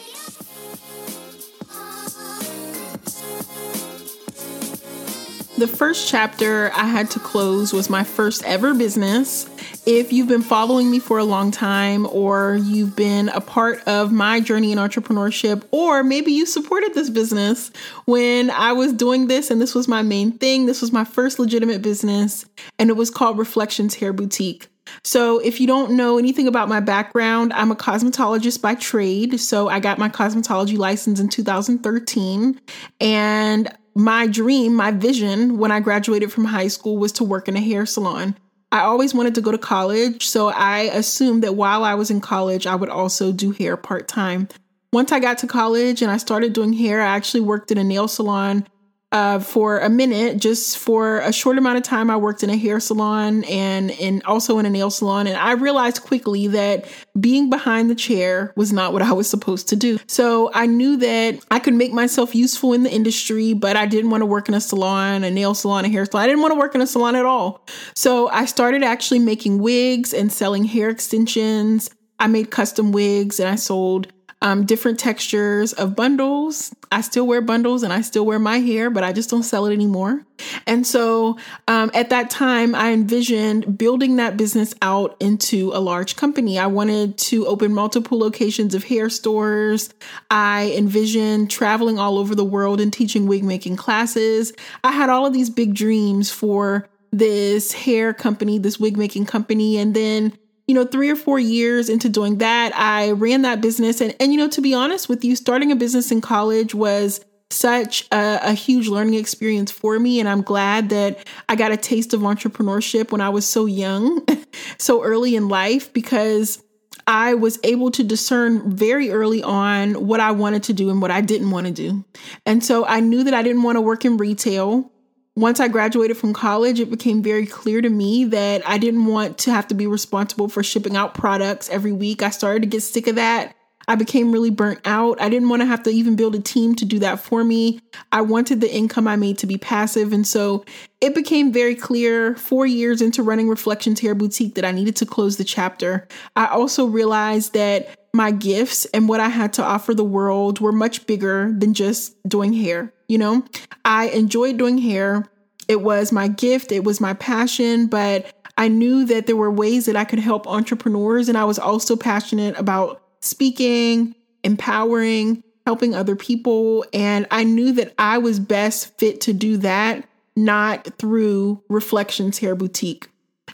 The 5.58 5.68
first 5.68 6.08
chapter 6.08 6.72
I 6.74 6.86
had 6.86 7.10
to 7.10 7.20
close 7.20 7.74
was 7.74 7.90
my 7.90 8.04
first 8.04 8.42
ever 8.44 8.72
business. 8.72 9.46
If 9.84 10.10
you've 10.10 10.26
been 10.26 10.42
following 10.42 10.90
me 10.90 10.98
for 10.98 11.18
a 11.18 11.24
long 11.24 11.50
time, 11.50 12.06
or 12.06 12.54
you've 12.54 12.96
been 12.96 13.28
a 13.28 13.40
part 13.42 13.86
of 13.86 14.12
my 14.12 14.40
journey 14.40 14.72
in 14.72 14.78
entrepreneurship, 14.78 15.62
or 15.70 16.02
maybe 16.02 16.32
you 16.32 16.46
supported 16.46 16.94
this 16.94 17.10
business 17.10 17.70
when 18.06 18.50
I 18.50 18.72
was 18.72 18.94
doing 18.94 19.26
this 19.26 19.50
and 19.50 19.60
this 19.60 19.74
was 19.74 19.88
my 19.88 20.00
main 20.00 20.32
thing, 20.32 20.64
this 20.64 20.80
was 20.80 20.90
my 20.90 21.04
first 21.04 21.38
legitimate 21.38 21.82
business, 21.82 22.46
and 22.78 22.88
it 22.88 22.94
was 22.94 23.10
called 23.10 23.36
Reflections 23.36 23.94
Hair 23.96 24.14
Boutique. 24.14 24.68
So, 25.04 25.38
if 25.38 25.60
you 25.60 25.66
don't 25.66 25.92
know 25.92 26.18
anything 26.18 26.48
about 26.48 26.68
my 26.68 26.80
background, 26.80 27.52
I'm 27.52 27.70
a 27.70 27.76
cosmetologist 27.76 28.60
by 28.60 28.74
trade. 28.74 29.38
So, 29.38 29.68
I 29.68 29.80
got 29.80 29.98
my 29.98 30.08
cosmetology 30.08 30.76
license 30.76 31.20
in 31.20 31.28
2013. 31.28 32.60
And 33.00 33.72
my 33.94 34.26
dream, 34.26 34.74
my 34.74 34.90
vision 34.90 35.58
when 35.58 35.70
I 35.70 35.80
graduated 35.80 36.32
from 36.32 36.46
high 36.46 36.68
school 36.68 36.96
was 36.96 37.12
to 37.12 37.24
work 37.24 37.48
in 37.48 37.56
a 37.56 37.60
hair 37.60 37.86
salon. 37.86 38.36
I 38.70 38.80
always 38.80 39.12
wanted 39.12 39.34
to 39.34 39.42
go 39.42 39.52
to 39.52 39.58
college, 39.58 40.26
so 40.26 40.48
I 40.48 40.80
assumed 40.94 41.42
that 41.42 41.56
while 41.56 41.84
I 41.84 41.94
was 41.94 42.10
in 42.10 42.22
college, 42.22 42.66
I 42.66 42.74
would 42.74 42.88
also 42.88 43.30
do 43.30 43.50
hair 43.50 43.76
part 43.76 44.08
time. 44.08 44.48
Once 44.92 45.12
I 45.12 45.20
got 45.20 45.38
to 45.38 45.46
college 45.46 46.00
and 46.00 46.10
I 46.10 46.16
started 46.16 46.52
doing 46.52 46.72
hair, 46.72 47.02
I 47.02 47.14
actually 47.14 47.40
worked 47.40 47.70
in 47.70 47.78
a 47.78 47.84
nail 47.84 48.08
salon 48.08 48.66
uh, 49.12 49.38
for 49.38 49.78
a 49.78 49.90
minute, 49.90 50.38
just 50.38 50.78
for 50.78 51.18
a 51.18 51.32
short 51.32 51.58
amount 51.58 51.76
of 51.76 51.82
time, 51.82 52.10
I 52.10 52.16
worked 52.16 52.42
in 52.42 52.48
a 52.48 52.56
hair 52.56 52.80
salon 52.80 53.44
and 53.44 53.90
and 53.92 54.22
also 54.24 54.58
in 54.58 54.64
a 54.64 54.70
nail 54.70 54.90
salon, 54.90 55.26
and 55.26 55.36
I 55.36 55.52
realized 55.52 56.02
quickly 56.02 56.48
that 56.48 56.86
being 57.20 57.50
behind 57.50 57.90
the 57.90 57.94
chair 57.94 58.54
was 58.56 58.72
not 58.72 58.94
what 58.94 59.02
I 59.02 59.12
was 59.12 59.28
supposed 59.28 59.68
to 59.68 59.76
do. 59.76 59.98
So 60.06 60.50
I 60.54 60.66
knew 60.66 60.96
that 60.96 61.44
I 61.50 61.58
could 61.58 61.74
make 61.74 61.92
myself 61.92 62.34
useful 62.34 62.72
in 62.72 62.84
the 62.84 62.90
industry, 62.90 63.52
but 63.52 63.76
I 63.76 63.84
didn't 63.84 64.10
want 64.10 64.22
to 64.22 64.26
work 64.26 64.48
in 64.48 64.54
a 64.54 64.60
salon, 64.60 65.24
a 65.24 65.30
nail 65.30 65.54
salon, 65.54 65.84
a 65.84 65.90
hair 65.90 66.06
salon. 66.06 66.24
I 66.24 66.26
didn't 66.26 66.40
want 66.40 66.54
to 66.54 66.58
work 66.58 66.74
in 66.74 66.80
a 66.80 66.86
salon 66.86 67.14
at 67.14 67.26
all. 67.26 67.66
So 67.94 68.30
I 68.30 68.46
started 68.46 68.82
actually 68.82 69.18
making 69.18 69.58
wigs 69.58 70.14
and 70.14 70.32
selling 70.32 70.64
hair 70.64 70.88
extensions. 70.88 71.90
I 72.18 72.28
made 72.28 72.50
custom 72.50 72.92
wigs 72.92 73.40
and 73.40 73.48
I 73.50 73.56
sold 73.56 74.10
um, 74.42 74.66
different 74.66 74.98
textures 74.98 75.72
of 75.72 75.94
bundles. 75.94 76.74
I 76.90 77.00
still 77.00 77.26
wear 77.26 77.40
bundles 77.40 77.84
and 77.84 77.92
I 77.92 78.00
still 78.02 78.26
wear 78.26 78.40
my 78.40 78.58
hair, 78.58 78.90
but 78.90 79.04
I 79.04 79.12
just 79.12 79.30
don't 79.30 79.44
sell 79.44 79.66
it 79.66 79.72
anymore. 79.72 80.22
And 80.66 80.84
so 80.84 81.38
um, 81.68 81.92
at 81.94 82.10
that 82.10 82.28
time, 82.28 82.74
I 82.74 82.92
envisioned 82.92 83.78
building 83.78 84.16
that 84.16 84.36
business 84.36 84.74
out 84.82 85.16
into 85.20 85.70
a 85.72 85.78
large 85.78 86.16
company. 86.16 86.58
I 86.58 86.66
wanted 86.66 87.16
to 87.18 87.46
open 87.46 87.72
multiple 87.72 88.18
locations 88.18 88.74
of 88.74 88.82
hair 88.82 89.08
stores. 89.08 89.94
I 90.28 90.74
envisioned 90.76 91.48
traveling 91.48 92.00
all 92.00 92.18
over 92.18 92.34
the 92.34 92.44
world 92.44 92.80
and 92.80 92.92
teaching 92.92 93.26
wig 93.26 93.44
making 93.44 93.76
classes. 93.76 94.52
I 94.82 94.90
had 94.90 95.08
all 95.08 95.24
of 95.24 95.32
these 95.32 95.50
big 95.50 95.74
dreams 95.74 96.32
for 96.32 96.88
this 97.12 97.72
hair 97.72 98.12
company, 98.12 98.58
this 98.58 98.80
wig 98.80 98.96
making 98.96 99.26
company. 99.26 99.78
And 99.78 99.94
then 99.94 100.36
you 100.72 100.78
know, 100.78 100.86
three 100.86 101.10
or 101.10 101.16
four 101.16 101.38
years 101.38 101.90
into 101.90 102.08
doing 102.08 102.38
that, 102.38 102.74
I 102.74 103.10
ran 103.10 103.42
that 103.42 103.60
business. 103.60 104.00
And, 104.00 104.16
and 104.18 104.32
you 104.32 104.38
know, 104.38 104.48
to 104.48 104.62
be 104.62 104.72
honest 104.72 105.06
with 105.06 105.22
you, 105.22 105.36
starting 105.36 105.70
a 105.70 105.76
business 105.76 106.10
in 106.10 106.22
college 106.22 106.74
was 106.74 107.22
such 107.50 108.08
a, 108.10 108.38
a, 108.42 108.52
huge 108.54 108.88
learning 108.88 109.12
experience 109.12 109.70
for 109.70 109.98
me. 109.98 110.18
And 110.18 110.26
I'm 110.26 110.40
glad 110.40 110.88
that 110.88 111.26
I 111.46 111.56
got 111.56 111.72
a 111.72 111.76
taste 111.76 112.14
of 112.14 112.22
entrepreneurship 112.22 113.12
when 113.12 113.20
I 113.20 113.28
was 113.28 113.46
so 113.46 113.66
young, 113.66 114.26
so 114.78 115.02
early 115.02 115.36
in 115.36 115.48
life, 115.48 115.92
because 115.92 116.62
I 117.06 117.34
was 117.34 117.58
able 117.64 117.90
to 117.90 118.02
discern 118.02 118.74
very 118.74 119.10
early 119.10 119.42
on 119.42 120.06
what 120.06 120.20
I 120.20 120.30
wanted 120.30 120.62
to 120.62 120.72
do 120.72 120.88
and 120.88 121.02
what 121.02 121.10
I 121.10 121.20
didn't 121.20 121.50
want 121.50 121.66
to 121.66 121.72
do. 121.74 122.02
And 122.46 122.64
so 122.64 122.86
I 122.86 123.00
knew 123.00 123.24
that 123.24 123.34
I 123.34 123.42
didn't 123.42 123.62
want 123.62 123.76
to 123.76 123.82
work 123.82 124.06
in 124.06 124.16
retail 124.16 124.90
once 125.34 125.60
I 125.60 125.68
graduated 125.68 126.16
from 126.16 126.32
college, 126.34 126.78
it 126.78 126.90
became 126.90 127.22
very 127.22 127.46
clear 127.46 127.80
to 127.80 127.88
me 127.88 128.24
that 128.26 128.66
I 128.68 128.76
didn't 128.76 129.06
want 129.06 129.38
to 129.38 129.50
have 129.50 129.66
to 129.68 129.74
be 129.74 129.86
responsible 129.86 130.48
for 130.48 130.62
shipping 130.62 130.96
out 130.96 131.14
products 131.14 131.70
every 131.70 131.92
week. 131.92 132.22
I 132.22 132.30
started 132.30 132.60
to 132.62 132.68
get 132.68 132.82
sick 132.82 133.06
of 133.06 133.16
that. 133.16 133.54
I 133.88 133.96
became 133.96 134.30
really 134.30 134.50
burnt 134.50 134.80
out. 134.84 135.20
I 135.20 135.28
didn't 135.28 135.48
want 135.48 135.60
to 135.62 135.66
have 135.66 135.82
to 135.84 135.90
even 135.90 136.16
build 136.16 136.34
a 136.34 136.40
team 136.40 136.74
to 136.76 136.84
do 136.84 136.98
that 137.00 137.18
for 137.18 137.42
me. 137.42 137.80
I 138.12 138.20
wanted 138.20 138.60
the 138.60 138.72
income 138.72 139.08
I 139.08 139.16
made 139.16 139.38
to 139.38 139.46
be 139.46 139.56
passive. 139.56 140.12
And 140.12 140.26
so 140.26 140.64
it 141.00 141.14
became 141.14 141.52
very 141.52 141.74
clear 141.74 142.36
four 142.36 142.64
years 142.64 143.02
into 143.02 143.22
running 143.22 143.48
Reflections 143.48 144.00
Hair 144.00 144.14
Boutique 144.14 144.54
that 144.54 144.64
I 144.64 144.70
needed 144.70 144.96
to 144.96 145.06
close 145.06 145.36
the 145.36 145.44
chapter. 145.44 146.06
I 146.36 146.46
also 146.46 146.86
realized 146.86 147.54
that 147.54 147.96
my 148.14 148.30
gifts 148.30 148.84
and 148.86 149.08
what 149.08 149.20
I 149.20 149.28
had 149.28 149.54
to 149.54 149.64
offer 149.64 149.94
the 149.94 150.04
world 150.04 150.60
were 150.60 150.72
much 150.72 151.06
bigger 151.06 151.52
than 151.56 151.74
just 151.74 152.14
doing 152.28 152.52
hair. 152.52 152.92
You 153.12 153.18
know, 153.18 153.44
I 153.84 154.06
enjoyed 154.06 154.56
doing 154.56 154.78
hair. 154.78 155.26
It 155.68 155.82
was 155.82 156.12
my 156.12 156.28
gift, 156.28 156.72
it 156.72 156.82
was 156.82 156.98
my 156.98 157.12
passion, 157.12 157.86
but 157.86 158.32
I 158.56 158.68
knew 158.68 159.04
that 159.04 159.26
there 159.26 159.36
were 159.36 159.50
ways 159.50 159.84
that 159.84 159.96
I 159.96 160.04
could 160.04 160.18
help 160.18 160.46
entrepreneurs. 160.46 161.28
And 161.28 161.36
I 161.36 161.44
was 161.44 161.58
also 161.58 161.94
passionate 161.94 162.58
about 162.58 163.02
speaking, 163.20 164.14
empowering, 164.44 165.44
helping 165.66 165.94
other 165.94 166.16
people. 166.16 166.86
And 166.94 167.26
I 167.30 167.44
knew 167.44 167.72
that 167.72 167.92
I 167.98 168.16
was 168.16 168.40
best 168.40 168.98
fit 168.98 169.20
to 169.20 169.34
do 169.34 169.58
that, 169.58 170.08
not 170.34 170.96
through 170.96 171.62
Reflections 171.68 172.38
Hair 172.38 172.54
Boutique. 172.54 173.10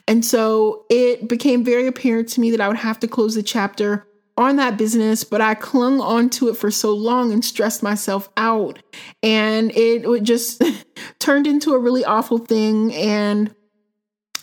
And 0.06 0.24
so 0.24 0.86
it 0.88 1.28
became 1.28 1.64
very 1.64 1.88
apparent 1.88 2.28
to 2.28 2.40
me 2.40 2.52
that 2.52 2.60
I 2.60 2.68
would 2.68 2.76
have 2.76 3.00
to 3.00 3.08
close 3.08 3.34
the 3.34 3.42
chapter 3.42 4.06
on 4.38 4.54
that 4.56 4.78
business, 4.78 5.24
but 5.24 5.40
I 5.40 5.54
clung 5.54 6.00
onto 6.00 6.48
it 6.48 6.56
for 6.56 6.70
so 6.70 6.94
long 6.94 7.32
and 7.32 7.44
stressed 7.44 7.82
myself 7.82 8.28
out. 8.36 8.78
And 9.20 9.72
it, 9.74 10.22
just 10.22 10.62
turned 11.18 11.48
into 11.48 11.74
a 11.74 11.78
really 11.78 12.04
awful 12.04 12.38
thing. 12.38 12.94
And 12.94 13.52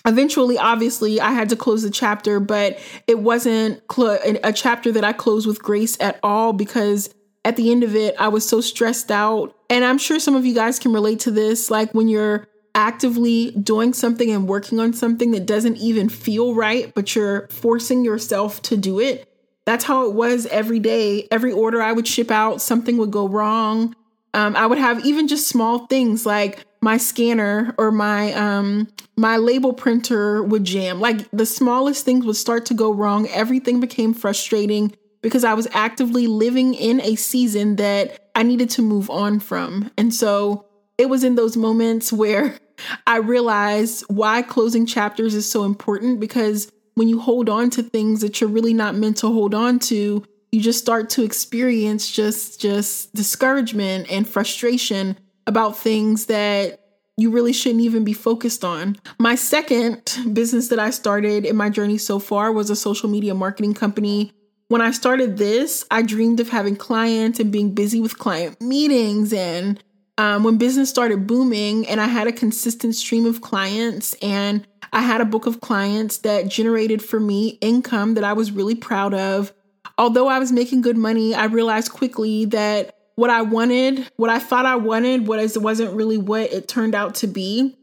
eventually, 0.06 0.58
obviously, 0.58 1.22
I 1.22 1.32
had 1.32 1.48
to 1.50 1.56
close 1.56 1.82
the 1.82 1.90
chapter, 1.90 2.42
but 2.42 2.78
it 3.08 3.20
wasn't 3.20 3.82
cl- 3.90 4.20
a 4.44 4.52
chapter 4.52 4.92
that 4.92 5.06
I 5.06 5.14
closed 5.14 5.48
with 5.48 5.64
grace 5.64 5.98
at 6.02 6.20
all 6.22 6.52
because 6.52 7.10
at 7.46 7.56
the 7.56 7.72
end 7.72 7.84
of 7.84 7.96
it, 7.96 8.16
I 8.20 8.28
was 8.28 8.48
so 8.48 8.60
stressed 8.60 9.12
out. 9.12 9.56
And 9.70 9.86
I'm 9.86 9.98
sure 9.98 10.20
some 10.20 10.36
of 10.36 10.46
you 10.46 10.54
guys 10.54 10.78
can 10.78 10.92
relate 10.92 11.22
to 11.22 11.32
this. 11.32 11.72
Like 11.72 11.94
when 11.94 12.10
you're 12.10 12.48
actively 12.74 13.52
doing 13.52 13.94
something 13.94 14.30
and 14.30 14.50
working 14.50 14.78
on 14.82 14.92
something 14.92 15.32
that 15.32 15.46
doesn't 15.46 15.78
even 15.78 16.10
feel 16.10 16.54
right, 16.54 16.94
but 16.94 17.16
you're 17.16 17.48
forcing 17.48 18.04
yourself 18.04 18.62
to 18.64 18.76
do 18.76 19.00
it 19.00 19.32
that's 19.66 19.84
how 19.84 20.06
it 20.06 20.14
was 20.14 20.46
every 20.48 20.80
day. 20.80 21.28
Every 21.32 21.52
order 21.52 21.82
I 21.82 21.92
would 21.92 22.08
ship 22.08 22.32
out, 22.32 22.62
something 22.62 22.98
would 22.98 23.12
go 23.12 23.28
wrong. 23.28 23.96
Um, 24.34 24.56
I 24.56 24.66
would 24.66 24.78
have 24.78 25.06
even 25.06 25.28
just 25.28 25.48
small 25.48 25.88
things 25.88 26.26
like 26.26 26.64
my 26.82 26.98
scanner 26.98 27.74
or 27.78 27.92
my 27.92 28.34
um, 28.34 28.88
my 29.16 29.38
label 29.38 29.74
printer 29.74 30.44
would 30.44 30.64
jam. 30.64 31.00
Like 31.00 31.30
the 31.32 31.46
smallest 31.46 32.06
things 32.06 32.26
would 32.26 32.36
start 32.36 32.66
to 32.68 32.74
go 32.74 32.94
wrong. 32.94 33.28
Everything 33.30 33.80
became 33.80 34.14
frustrating 34.14 34.94
because 35.22 35.44
I 35.44 35.56
was 35.56 35.68
actively 35.74 36.28
living 36.28 36.76
in 36.76 37.02
a 37.02 37.16
season 37.16 37.78
that 37.78 38.30
I 38.36 38.44
needed 38.44 38.70
to 38.72 38.84
move 38.84 39.10
on 39.10 39.40
from. 39.40 39.90
And 39.98 40.14
so 40.14 40.66
it 40.98 41.10
was 41.10 41.24
in 41.24 41.36
those 41.36 41.58
moments 41.58 42.14
where 42.14 42.56
I 43.08 43.18
realized 43.18 44.04
why 44.08 44.42
closing 44.42 44.86
chapters 44.86 45.34
is 45.34 45.50
so 45.50 45.64
important 45.64 46.20
because 46.20 46.72
when 46.96 47.08
you 47.08 47.20
hold 47.20 47.50
on 47.50 47.70
to 47.72 47.84
things 47.84 48.22
that 48.22 48.42
you're 48.42 48.50
really 48.50 48.74
not 48.74 48.96
meant 48.96 49.18
to 49.18 49.28
hold 49.28 49.54
on 49.54 49.80
to, 49.80 50.26
you 50.52 50.62
just 50.62 50.80
start 50.80 51.10
to 51.12 51.24
experience 51.24 52.10
just 52.10 52.60
just 52.60 53.14
discouragement 53.14 54.10
and 54.10 54.28
frustration 54.28 55.18
about 55.46 55.78
things 55.78 56.26
that 56.26 56.80
you 57.18 57.30
really 57.30 57.54
shouldn't 57.54 57.82
even 57.82 58.04
be 58.04 58.14
focused 58.14 58.66
on. 58.66 58.98
My 59.20 59.36
second 59.36 60.18
business 60.34 60.70
that 60.70 60.80
I 60.80 60.90
started 60.90 61.46
in 61.46 61.56
my 61.56 61.70
journey 61.70 61.98
so 61.98 62.20
far 62.20 62.52
was 62.52 62.70
a 62.70 62.76
social 62.76 63.10
media 63.10 63.34
marketing 63.34 63.74
company. 63.74 64.32
When 64.68 64.82
I 64.82 64.92
started 64.92 65.38
this, 65.38 65.86
I 65.92 66.02
dreamed 66.02 66.40
of 66.40 66.50
having 66.50 66.76
clients 66.76 67.40
and 67.40 67.52
being 67.52 67.74
busy 67.74 68.02
with 68.02 68.18
client 68.18 68.60
meetings 68.60 69.32
and 69.32 69.82
um, 70.18 70.44
when 70.44 70.58
business 70.58 70.90
started 70.90 71.28
booming 71.28 71.88
and 71.88 72.00
I 72.00 72.08
had 72.08 72.28
a 72.28 72.32
consistent 72.32 72.96
stream 72.96 73.26
of 73.26 73.42
clients 73.42 74.14
and 74.22 74.66
I 74.96 75.02
had 75.02 75.20
a 75.20 75.26
book 75.26 75.46
of 75.46 75.60
clients 75.60 76.20
that 76.20 76.48
generated 76.48 77.04
for 77.04 77.20
me 77.20 77.58
income 77.60 78.14
that 78.14 78.24
I 78.24 78.32
was 78.32 78.54
really 78.54 78.76
proud 78.76 79.14
of. 79.14 79.54
Although 79.98 80.30
I 80.30 80.40
was 80.40 80.54
making 80.54 80.82
good 80.82 80.96
money, 80.96 81.36
I 81.36 81.46
realized 81.46 81.92
quickly 81.92 82.46
that 82.46 82.96
what 83.16 83.30
I 83.30 83.42
wanted, 83.42 84.10
what 84.16 84.30
I 84.30 84.40
thought 84.40 84.66
I 84.66 84.78
wanted, 84.78 85.28
was 85.28 85.58
wasn't 85.58 85.94
really 85.94 86.18
what 86.18 86.50
it 86.54 86.70
turned 86.70 86.96
out 86.96 87.16
to 87.16 87.28
be. 87.28 87.76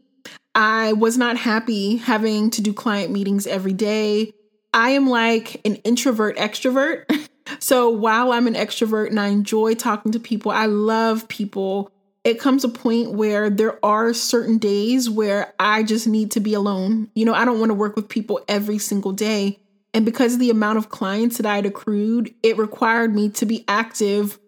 I 0.55 0.93
was 0.93 1.15
not 1.15 1.37
happy 1.37 1.97
having 1.97 2.49
to 2.49 2.63
do 2.63 2.73
client 2.73 3.11
meetings 3.11 3.45
every 3.45 3.73
day. 3.73 4.33
I 4.73 4.89
am 4.89 5.07
like 5.07 5.61
an 5.65 5.75
introvert 5.77 6.35
extrovert. 6.37 7.05
so 7.59 7.89
while 7.89 8.31
I'm 8.31 8.47
an 8.47 8.55
extrovert 8.55 9.09
and 9.09 9.19
I 9.19 9.27
enjoy 9.27 9.75
talking 9.75 10.11
to 10.13 10.19
people, 10.19 10.51
I 10.51 10.65
love 10.65 11.27
people 11.27 11.91
it 12.23 12.39
comes 12.39 12.63
a 12.63 12.69
point 12.69 13.11
where 13.11 13.49
there 13.49 13.83
are 13.85 14.13
certain 14.13 14.57
days 14.57 15.09
where 15.09 15.53
I 15.59 15.83
just 15.83 16.07
need 16.07 16.31
to 16.31 16.39
be 16.39 16.53
alone. 16.53 17.09
You 17.15 17.25
know, 17.25 17.33
I 17.33 17.43
don't 17.43 17.59
want 17.59 17.69
to 17.69 17.75
work 17.75 17.95
with 17.95 18.07
people 18.07 18.41
every 18.47 18.77
single 18.77 19.11
day. 19.11 19.59
And 19.93 20.05
because 20.05 20.33
of 20.33 20.39
the 20.39 20.49
amount 20.49 20.77
of 20.77 20.89
clients 20.89 21.37
that 21.37 21.45
I 21.45 21.57
had 21.57 21.65
accrued, 21.65 22.33
it 22.41 22.57
required 22.57 23.13
me 23.13 23.29
to 23.31 23.45
be 23.45 23.65
active, 23.67 24.39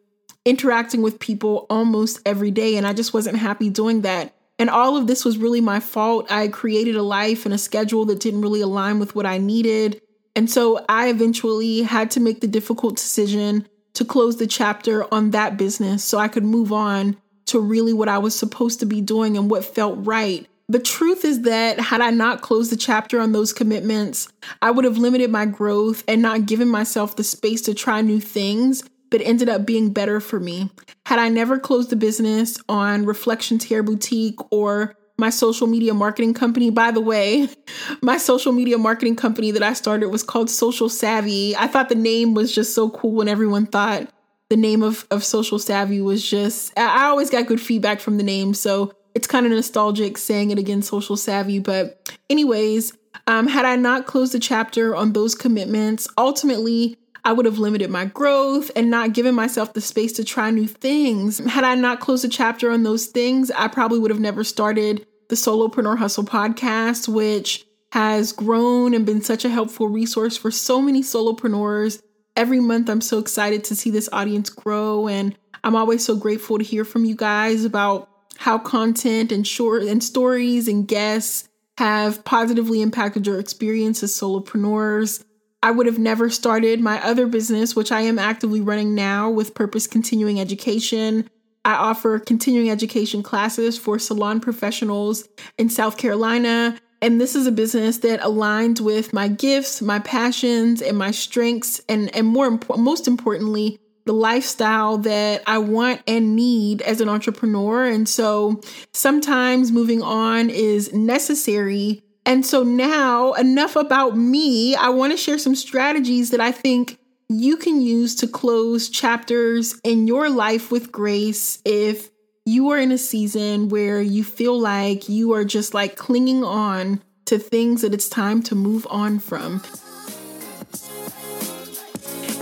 interacting 0.45 1.01
with 1.01 1.19
people 1.19 1.67
almost 1.69 2.19
every 2.25 2.49
day. 2.49 2.77
And 2.77 2.87
I 2.87 2.93
just 2.93 3.13
wasn't 3.13 3.37
happy 3.37 3.69
doing 3.69 4.01
that. 4.01 4.33
And 4.57 4.69
all 4.69 4.95
of 4.95 5.07
this 5.07 5.25
was 5.25 5.37
really 5.37 5.59
my 5.59 5.81
fault. 5.81 6.31
I 6.31 6.47
created 6.47 6.95
a 6.95 7.03
life 7.03 7.45
and 7.45 7.53
a 7.53 7.57
schedule 7.57 8.05
that 8.05 8.21
didn't 8.21 8.41
really 8.41 8.61
align 8.61 8.99
with 8.99 9.13
what 9.13 9.25
I 9.25 9.37
needed. 9.37 10.01
And 10.33 10.49
so 10.49 10.83
I 10.87 11.09
eventually 11.09 11.81
had 11.81 12.09
to 12.11 12.21
make 12.21 12.39
the 12.39 12.47
difficult 12.47 12.95
decision 12.95 13.67
to 13.95 14.05
close 14.05 14.37
the 14.37 14.47
chapter 14.47 15.13
on 15.13 15.31
that 15.31 15.57
business 15.57 16.05
so 16.05 16.17
I 16.17 16.29
could 16.29 16.43
move 16.45 16.71
on 16.71 17.17
to 17.47 17.59
really 17.59 17.93
what 17.93 18.09
I 18.09 18.17
was 18.17 18.37
supposed 18.37 18.79
to 18.79 18.85
be 18.85 19.01
doing 19.01 19.37
and 19.37 19.49
what 19.49 19.65
felt 19.65 19.97
right. 20.05 20.47
The 20.67 20.79
truth 20.79 21.23
is 21.25 21.43
that 21.43 21.79
had 21.79 22.01
I 22.01 22.09
not 22.09 22.41
closed 22.41 22.71
the 22.71 22.77
chapter 22.77 23.19
on 23.19 23.33
those 23.33 23.53
commitments, 23.53 24.27
I 24.61 24.71
would 24.71 24.85
have 24.85 24.97
limited 24.97 25.29
my 25.29 25.45
growth 25.45 26.03
and 26.07 26.21
not 26.21 26.47
given 26.47 26.67
myself 26.67 27.15
the 27.15 27.23
space 27.23 27.61
to 27.63 27.75
try 27.75 28.01
new 28.01 28.19
things 28.19 28.83
that 29.11 29.21
ended 29.21 29.47
up 29.47 29.65
being 29.65 29.91
better 29.91 30.19
for 30.19 30.39
me. 30.39 30.71
Had 31.05 31.19
I 31.19 31.29
never 31.29 31.59
closed 31.59 31.91
the 31.91 31.95
business 31.95 32.57
on 32.67 33.05
Reflections 33.05 33.65
Hair 33.65 33.83
Boutique 33.83 34.39
or 34.51 34.95
my 35.17 35.29
social 35.29 35.67
media 35.67 35.93
marketing 35.93 36.33
company. 36.33 36.69
By 36.69 36.91
the 36.91 37.01
way, 37.01 37.47
my 38.01 38.17
social 38.17 38.51
media 38.51 38.77
marketing 38.77 39.15
company 39.15 39.51
that 39.51 39.63
I 39.63 39.73
started 39.73 40.09
was 40.09 40.23
called 40.23 40.49
Social 40.49 40.89
Savvy. 40.89 41.55
I 41.55 41.67
thought 41.67 41.89
the 41.89 41.95
name 41.95 42.33
was 42.33 42.53
just 42.53 42.75
so 42.75 42.89
cool 42.89 43.21
and 43.21 43.29
everyone 43.29 43.65
thought 43.65 44.09
the 44.55 44.61
name 44.61 44.83
of, 44.83 45.05
of 45.11 45.21
Social 45.21 45.59
Savvy 45.59 45.99
was 45.99 46.25
just, 46.25 46.71
I 46.79 47.07
always 47.07 47.29
got 47.29 47.45
good 47.45 47.59
feedback 47.59 47.99
from 47.99 48.15
the 48.15 48.23
name. 48.23 48.53
So 48.53 48.93
it's 49.13 49.27
kind 49.27 49.45
of 49.45 49.51
nostalgic 49.51 50.17
saying 50.17 50.51
it 50.51 50.57
again, 50.57 50.81
Social 50.81 51.17
Savvy. 51.17 51.59
But, 51.59 52.09
anyways, 52.29 52.93
um, 53.27 53.47
had 53.47 53.65
I 53.65 53.75
not 53.75 54.05
closed 54.05 54.33
the 54.33 54.39
chapter 54.39 54.95
on 54.95 55.11
those 55.11 55.35
commitments, 55.35 56.07
ultimately, 56.17 56.97
I 57.25 57.33
would 57.33 57.45
have 57.45 57.59
limited 57.59 57.89
my 57.89 58.05
growth 58.05 58.71
and 58.77 58.89
not 58.89 59.11
given 59.11 59.35
myself 59.35 59.73
the 59.73 59.81
space 59.81 60.13
to 60.13 60.23
try 60.23 60.51
new 60.51 60.67
things. 60.67 61.39
Had 61.39 61.65
I 61.65 61.75
not 61.75 61.99
closed 61.99 62.23
the 62.23 62.29
chapter 62.29 62.71
on 62.71 62.83
those 62.83 63.07
things, 63.07 63.51
I 63.51 63.67
probably 63.67 63.99
would 63.99 64.11
have 64.11 64.21
never 64.21 64.45
started 64.45 65.05
the 65.27 65.35
Solopreneur 65.35 65.97
Hustle 65.97 66.23
podcast, 66.23 67.09
which 67.09 67.65
has 67.91 68.31
grown 68.31 68.93
and 68.93 69.05
been 69.05 69.21
such 69.21 69.43
a 69.43 69.49
helpful 69.49 69.89
resource 69.89 70.37
for 70.37 70.49
so 70.49 70.81
many 70.81 71.01
solopreneurs. 71.01 72.01
Every 72.35 72.59
month, 72.59 72.89
I'm 72.89 73.01
so 73.01 73.19
excited 73.19 73.63
to 73.65 73.75
see 73.75 73.89
this 73.89 74.09
audience 74.11 74.49
grow, 74.49 75.07
and 75.07 75.37
I'm 75.63 75.75
always 75.75 76.03
so 76.03 76.15
grateful 76.17 76.57
to 76.57 76.63
hear 76.63 76.83
from 76.83 77.05
you 77.05 77.15
guys 77.15 77.63
about 77.63 78.09
how 78.37 78.57
content 78.57 79.31
and 79.31 79.47
short 79.47 79.83
and 79.83 80.03
stories 80.03 80.67
and 80.67 80.87
guests 80.87 81.47
have 81.77 82.23
positively 82.25 82.81
impacted 82.81 83.25
your 83.25 83.39
experience 83.39 84.03
as 84.03 84.11
solopreneurs. 84.11 85.23
I 85.63 85.71
would 85.71 85.85
have 85.87 85.97
never 85.97 86.29
started 86.29 86.79
my 86.81 87.01
other 87.03 87.25
business, 87.25 87.75
which 87.75 87.91
I 87.91 88.01
am 88.01 88.19
actively 88.19 88.61
running 88.61 88.93
now 88.93 89.29
with 89.29 89.55
Purpose 89.55 89.87
Continuing 89.87 90.39
Education. 90.39 91.29
I 91.63 91.73
offer 91.73 92.19
continuing 92.19 92.69
education 92.69 93.23
classes 93.23 93.77
for 93.77 93.97
salon 93.97 94.39
professionals 94.39 95.27
in 95.57 95.69
South 95.69 95.97
Carolina. 95.97 96.77
And 97.05 97.21
this 97.21 97.35
is 97.35 97.45
a 97.45 97.51
business 97.51 97.99
that 97.99 98.19
aligns 98.21 98.81
with 98.81 99.13
my 99.13 99.27
gifts, 99.27 99.79
my 99.81 99.99
passions, 99.99 100.81
and 100.81 100.97
my 100.97 101.11
strengths, 101.11 101.79
and, 101.87 102.13
and 102.15 102.25
more 102.25 102.49
impo- 102.49 102.79
most 102.79 103.07
importantly, 103.07 103.79
the 104.05 104.13
lifestyle 104.13 104.97
that 104.99 105.43
I 105.45 105.59
want 105.59 106.01
and 106.07 106.35
need 106.35 106.81
as 106.81 107.01
an 107.01 107.09
entrepreneur. 107.09 107.85
And 107.85 108.09
so 108.09 108.59
sometimes 108.93 109.71
moving 109.71 110.01
on 110.01 110.49
is 110.49 110.93
necessary 110.93 112.01
and 112.25 112.45
so 112.45 112.63
now, 112.63 113.33
enough 113.33 113.75
about 113.75 114.17
me. 114.17 114.75
I 114.75 114.89
want 114.89 115.13
to 115.13 115.17
share 115.17 115.37
some 115.37 115.55
strategies 115.55 116.31
that 116.31 116.41
I 116.41 116.51
think 116.51 116.97
you 117.29 117.55
can 117.55 117.81
use 117.81 118.15
to 118.15 118.27
close 118.27 118.89
chapters 118.89 119.79
in 119.83 120.07
your 120.07 120.29
life 120.29 120.71
with 120.71 120.91
grace 120.91 121.59
if 121.65 122.09
you 122.47 122.69
are 122.69 122.77
in 122.77 122.91
a 122.91 122.97
season 122.97 123.69
where 123.69 123.99
you 123.99 124.23
feel 124.23 124.59
like 124.59 125.09
you 125.09 125.33
are 125.33 125.43
just 125.43 125.73
like 125.73 125.95
clinging 125.95 126.43
on 126.43 127.01
to 127.25 127.39
things 127.39 127.81
that 127.81 127.91
it's 127.91 128.07
time 128.07 128.43
to 128.43 128.53
move 128.53 128.85
on 128.91 129.17
from. 129.17 129.63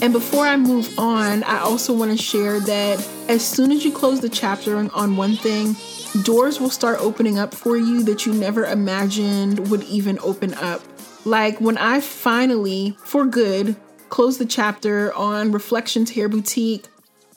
And 0.02 0.12
before 0.12 0.46
I 0.46 0.58
move 0.58 1.00
on, 1.00 1.44
I 1.44 1.60
also 1.60 1.94
want 1.94 2.12
to 2.12 2.22
share 2.22 2.60
that 2.60 3.08
as 3.30 3.48
soon 3.48 3.72
as 3.72 3.86
you 3.86 3.94
close 3.94 4.20
the 4.20 4.28
chapter 4.28 4.76
on, 4.76 4.90
on 4.90 5.16
one 5.16 5.38
thing, 5.38 5.78
doors 6.24 6.60
will 6.60 6.70
start 6.70 7.00
opening 7.00 7.40
up 7.40 7.54
for 7.54 7.78
you 7.78 8.04
that 8.04 8.26
you 8.26 8.34
never 8.34 8.66
imagined 8.66 9.70
would 9.70 9.84
even 9.84 10.20
open 10.20 10.54
up. 10.56 10.82
Like 11.24 11.62
when 11.62 11.78
I 11.78 12.02
finally, 12.02 12.98
for 13.06 13.26
good, 13.26 13.78
closed 14.10 14.40
the 14.40 14.46
chapter 14.46 15.14
on 15.14 15.54
Reflections 15.54 16.12
Hair 16.12 16.28
Boutique, 16.28 16.88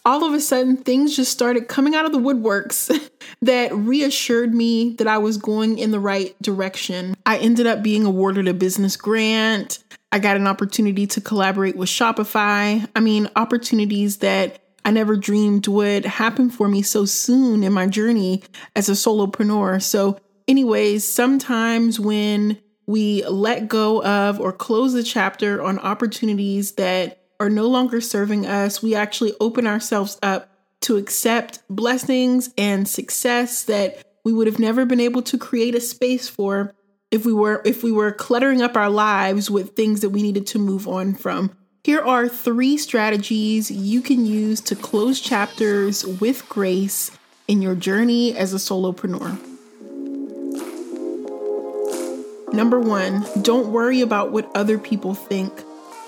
all 0.06 0.24
of 0.24 0.32
a 0.32 0.40
sudden 0.40 0.76
things 0.76 1.16
just 1.16 1.32
started 1.32 1.66
coming 1.66 1.96
out 1.96 2.06
of 2.06 2.12
the 2.12 2.18
woodworks 2.18 3.10
that 3.42 3.74
reassured 3.74 4.54
me 4.54 4.94
that 4.94 5.08
I 5.08 5.18
was 5.18 5.36
going 5.36 5.78
in 5.78 5.90
the 5.90 5.98
right 5.98 6.40
direction. 6.40 7.16
I 7.26 7.38
ended 7.38 7.66
up 7.66 7.82
being 7.82 8.04
awarded 8.04 8.46
a 8.46 8.54
business 8.54 8.96
grant. 8.96 9.80
I 10.12 10.20
got 10.20 10.36
an 10.36 10.46
opportunity 10.46 11.08
to 11.08 11.20
collaborate 11.20 11.76
with 11.76 11.88
Shopify. 11.88 12.88
I 12.94 13.00
mean, 13.00 13.28
opportunities 13.34 14.18
that 14.18 14.60
I 14.84 14.92
never 14.92 15.16
dreamed 15.16 15.66
would 15.66 16.04
happen 16.04 16.50
for 16.50 16.68
me 16.68 16.82
so 16.82 17.04
soon 17.04 17.64
in 17.64 17.72
my 17.72 17.88
journey 17.88 18.44
as 18.76 18.88
a 18.88 18.92
solopreneur. 18.92 19.82
So, 19.82 20.20
anyways, 20.46 21.06
sometimes 21.06 21.98
when 21.98 22.58
we 22.86 23.24
let 23.26 23.66
go 23.66 24.04
of 24.04 24.38
or 24.38 24.52
close 24.52 24.92
the 24.92 25.02
chapter 25.02 25.60
on 25.60 25.80
opportunities 25.80 26.72
that 26.72 27.25
are 27.38 27.50
no 27.50 27.66
longer 27.66 28.00
serving 28.00 28.46
us, 28.46 28.82
we 28.82 28.94
actually 28.94 29.34
open 29.40 29.66
ourselves 29.66 30.18
up 30.22 30.50
to 30.82 30.96
accept 30.96 31.60
blessings 31.68 32.50
and 32.56 32.86
success 32.86 33.64
that 33.64 34.02
we 34.24 34.32
would 34.32 34.46
have 34.46 34.58
never 34.58 34.84
been 34.84 35.00
able 35.00 35.22
to 35.22 35.38
create 35.38 35.74
a 35.74 35.80
space 35.80 36.28
for 36.28 36.74
if 37.10 37.24
we 37.24 37.32
were 37.32 37.62
if 37.64 37.82
we 37.82 37.92
were 37.92 38.12
cluttering 38.12 38.60
up 38.62 38.76
our 38.76 38.90
lives 38.90 39.50
with 39.50 39.76
things 39.76 40.00
that 40.00 40.10
we 40.10 40.22
needed 40.22 40.46
to 40.48 40.58
move 40.58 40.88
on 40.88 41.14
from. 41.14 41.50
Here 41.84 42.00
are 42.00 42.28
three 42.28 42.76
strategies 42.76 43.70
you 43.70 44.02
can 44.02 44.26
use 44.26 44.60
to 44.62 44.74
close 44.74 45.20
chapters 45.20 46.04
with 46.04 46.48
grace 46.48 47.12
in 47.46 47.62
your 47.62 47.76
journey 47.76 48.36
as 48.36 48.52
a 48.52 48.56
solopreneur. 48.56 49.38
Number 52.52 52.80
one, 52.80 53.24
don't 53.42 53.68
worry 53.70 54.00
about 54.00 54.32
what 54.32 54.50
other 54.56 54.78
people 54.78 55.14
think. 55.14 55.52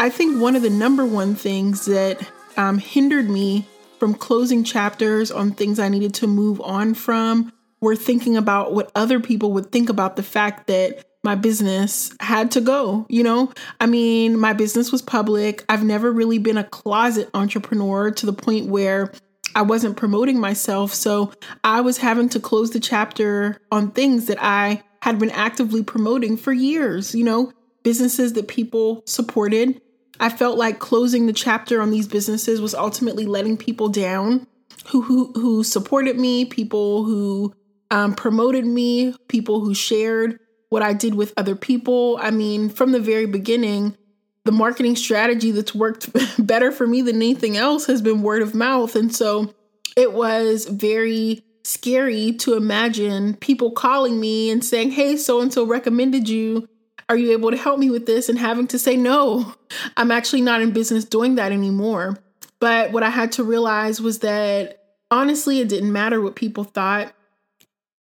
I 0.00 0.10
think 0.10 0.40
one 0.40 0.54
of 0.54 0.62
the 0.62 0.70
number 0.70 1.04
one 1.04 1.34
things 1.34 1.86
that 1.86 2.20
um, 2.56 2.78
hindered 2.78 3.28
me 3.28 3.66
from 3.98 4.14
closing 4.14 4.62
chapters 4.62 5.30
on 5.30 5.50
things 5.50 5.80
I 5.80 5.88
needed 5.88 6.14
to 6.14 6.28
move 6.28 6.60
on 6.60 6.94
from 6.94 7.52
were 7.80 7.96
thinking 7.96 8.36
about 8.36 8.72
what 8.72 8.92
other 8.94 9.18
people 9.18 9.52
would 9.52 9.72
think 9.72 9.88
about 9.88 10.16
the 10.16 10.22
fact 10.22 10.68
that 10.68 11.04
my 11.24 11.34
business 11.34 12.12
had 12.20 12.52
to 12.52 12.60
go. 12.60 13.06
You 13.08 13.24
know, 13.24 13.52
I 13.80 13.86
mean, 13.86 14.38
my 14.38 14.52
business 14.52 14.92
was 14.92 15.02
public. 15.02 15.64
I've 15.68 15.84
never 15.84 16.12
really 16.12 16.38
been 16.38 16.58
a 16.58 16.64
closet 16.64 17.28
entrepreneur 17.34 18.12
to 18.12 18.26
the 18.26 18.32
point 18.32 18.66
where 18.66 19.12
I 19.56 19.62
wasn't 19.62 19.96
promoting 19.96 20.38
myself. 20.38 20.94
So 20.94 21.32
I 21.64 21.80
was 21.80 21.98
having 21.98 22.28
to 22.30 22.40
close 22.40 22.70
the 22.70 22.80
chapter 22.80 23.60
on 23.72 23.90
things 23.90 24.26
that 24.26 24.38
I 24.40 24.84
had 25.02 25.18
been 25.18 25.30
actively 25.30 25.82
promoting 25.82 26.36
for 26.36 26.52
years, 26.52 27.14
you 27.14 27.24
know, 27.24 27.52
businesses 27.82 28.34
that 28.34 28.46
people 28.46 29.02
supported. 29.06 29.80
I 30.20 30.28
felt 30.28 30.58
like 30.58 30.78
closing 30.78 31.26
the 31.26 31.32
chapter 31.32 31.80
on 31.80 31.90
these 31.90 32.08
businesses 32.08 32.60
was 32.60 32.74
ultimately 32.74 33.26
letting 33.26 33.56
people 33.56 33.88
down 33.88 34.46
who 34.88 35.02
who, 35.02 35.32
who 35.34 35.64
supported 35.64 36.18
me, 36.18 36.44
people 36.44 37.04
who 37.04 37.54
um, 37.90 38.14
promoted 38.14 38.66
me, 38.66 39.14
people 39.28 39.60
who 39.60 39.74
shared 39.74 40.38
what 40.68 40.82
I 40.82 40.92
did 40.92 41.14
with 41.14 41.32
other 41.36 41.56
people. 41.56 42.18
I 42.20 42.30
mean, 42.30 42.68
from 42.68 42.92
the 42.92 43.00
very 43.00 43.26
beginning, 43.26 43.96
the 44.44 44.52
marketing 44.52 44.96
strategy 44.96 45.50
that's 45.50 45.74
worked 45.74 46.10
better 46.46 46.72
for 46.72 46.86
me 46.86 47.02
than 47.02 47.16
anything 47.16 47.56
else 47.56 47.86
has 47.86 48.02
been 48.02 48.22
word 48.22 48.42
of 48.42 48.54
mouth. 48.54 48.94
And 48.96 49.14
so 49.14 49.54
it 49.96 50.12
was 50.12 50.66
very 50.66 51.42
scary 51.64 52.32
to 52.32 52.54
imagine 52.54 53.34
people 53.34 53.72
calling 53.72 54.20
me 54.20 54.50
and 54.50 54.64
saying, 54.64 54.92
Hey, 54.92 55.16
so 55.16 55.40
and 55.40 55.52
so 55.52 55.64
recommended 55.64 56.28
you. 56.28 56.68
Are 57.08 57.16
you 57.16 57.32
able 57.32 57.50
to 57.50 57.56
help 57.56 57.78
me 57.78 57.90
with 57.90 58.06
this? 58.06 58.28
And 58.28 58.38
having 58.38 58.66
to 58.68 58.78
say, 58.78 58.96
No, 58.96 59.54
I'm 59.96 60.10
actually 60.10 60.42
not 60.42 60.60
in 60.60 60.72
business 60.72 61.04
doing 61.04 61.36
that 61.36 61.52
anymore. 61.52 62.18
But 62.60 62.92
what 62.92 63.02
I 63.02 63.10
had 63.10 63.32
to 63.32 63.44
realize 63.44 64.00
was 64.00 64.18
that 64.20 64.82
honestly, 65.10 65.60
it 65.60 65.68
didn't 65.68 65.92
matter 65.92 66.20
what 66.20 66.36
people 66.36 66.64
thought. 66.64 67.12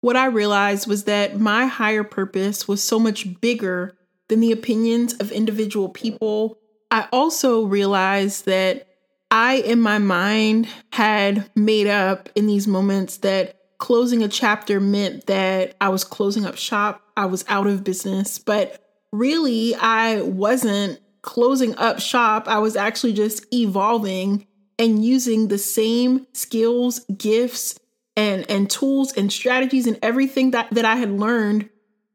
What 0.01 0.15
I 0.15 0.25
realized 0.25 0.87
was 0.87 1.05
that 1.05 1.39
my 1.39 1.65
higher 1.65 2.03
purpose 2.03 2.67
was 2.67 2.83
so 2.83 2.99
much 2.99 3.39
bigger 3.41 3.95
than 4.27 4.39
the 4.39 4.51
opinions 4.51 5.13
of 5.15 5.31
individual 5.31 5.89
people. 5.89 6.57
I 6.91 7.07
also 7.11 7.63
realized 7.63 8.45
that 8.45 8.87
I, 9.31 9.55
in 9.55 9.81
my 9.81 9.97
mind, 9.97 10.67
had 10.91 11.49
made 11.55 11.87
up 11.87 12.29
in 12.35 12.47
these 12.47 12.67
moments 12.67 13.17
that 13.17 13.55
closing 13.77 14.23
a 14.23 14.27
chapter 14.27 14.79
meant 14.79 15.27
that 15.27 15.75
I 15.81 15.89
was 15.89 16.03
closing 16.03 16.45
up 16.45 16.57
shop, 16.57 17.01
I 17.15 17.25
was 17.25 17.43
out 17.47 17.67
of 17.67 17.83
business. 17.83 18.39
But 18.39 18.86
really, 19.11 19.75
I 19.75 20.21
wasn't 20.21 20.99
closing 21.21 21.75
up 21.75 21.99
shop. 21.99 22.47
I 22.47 22.59
was 22.59 22.75
actually 22.75 23.13
just 23.13 23.45
evolving 23.53 24.47
and 24.79 25.03
using 25.03 25.47
the 25.47 25.57
same 25.57 26.27
skills, 26.33 26.99
gifts, 27.17 27.79
and, 28.15 28.49
and 28.49 28.69
tools 28.69 29.13
and 29.13 29.31
strategies 29.31 29.87
and 29.87 29.99
everything 30.01 30.51
that, 30.51 30.69
that 30.71 30.85
I 30.85 30.95
had 30.95 31.11
learned 31.11 31.69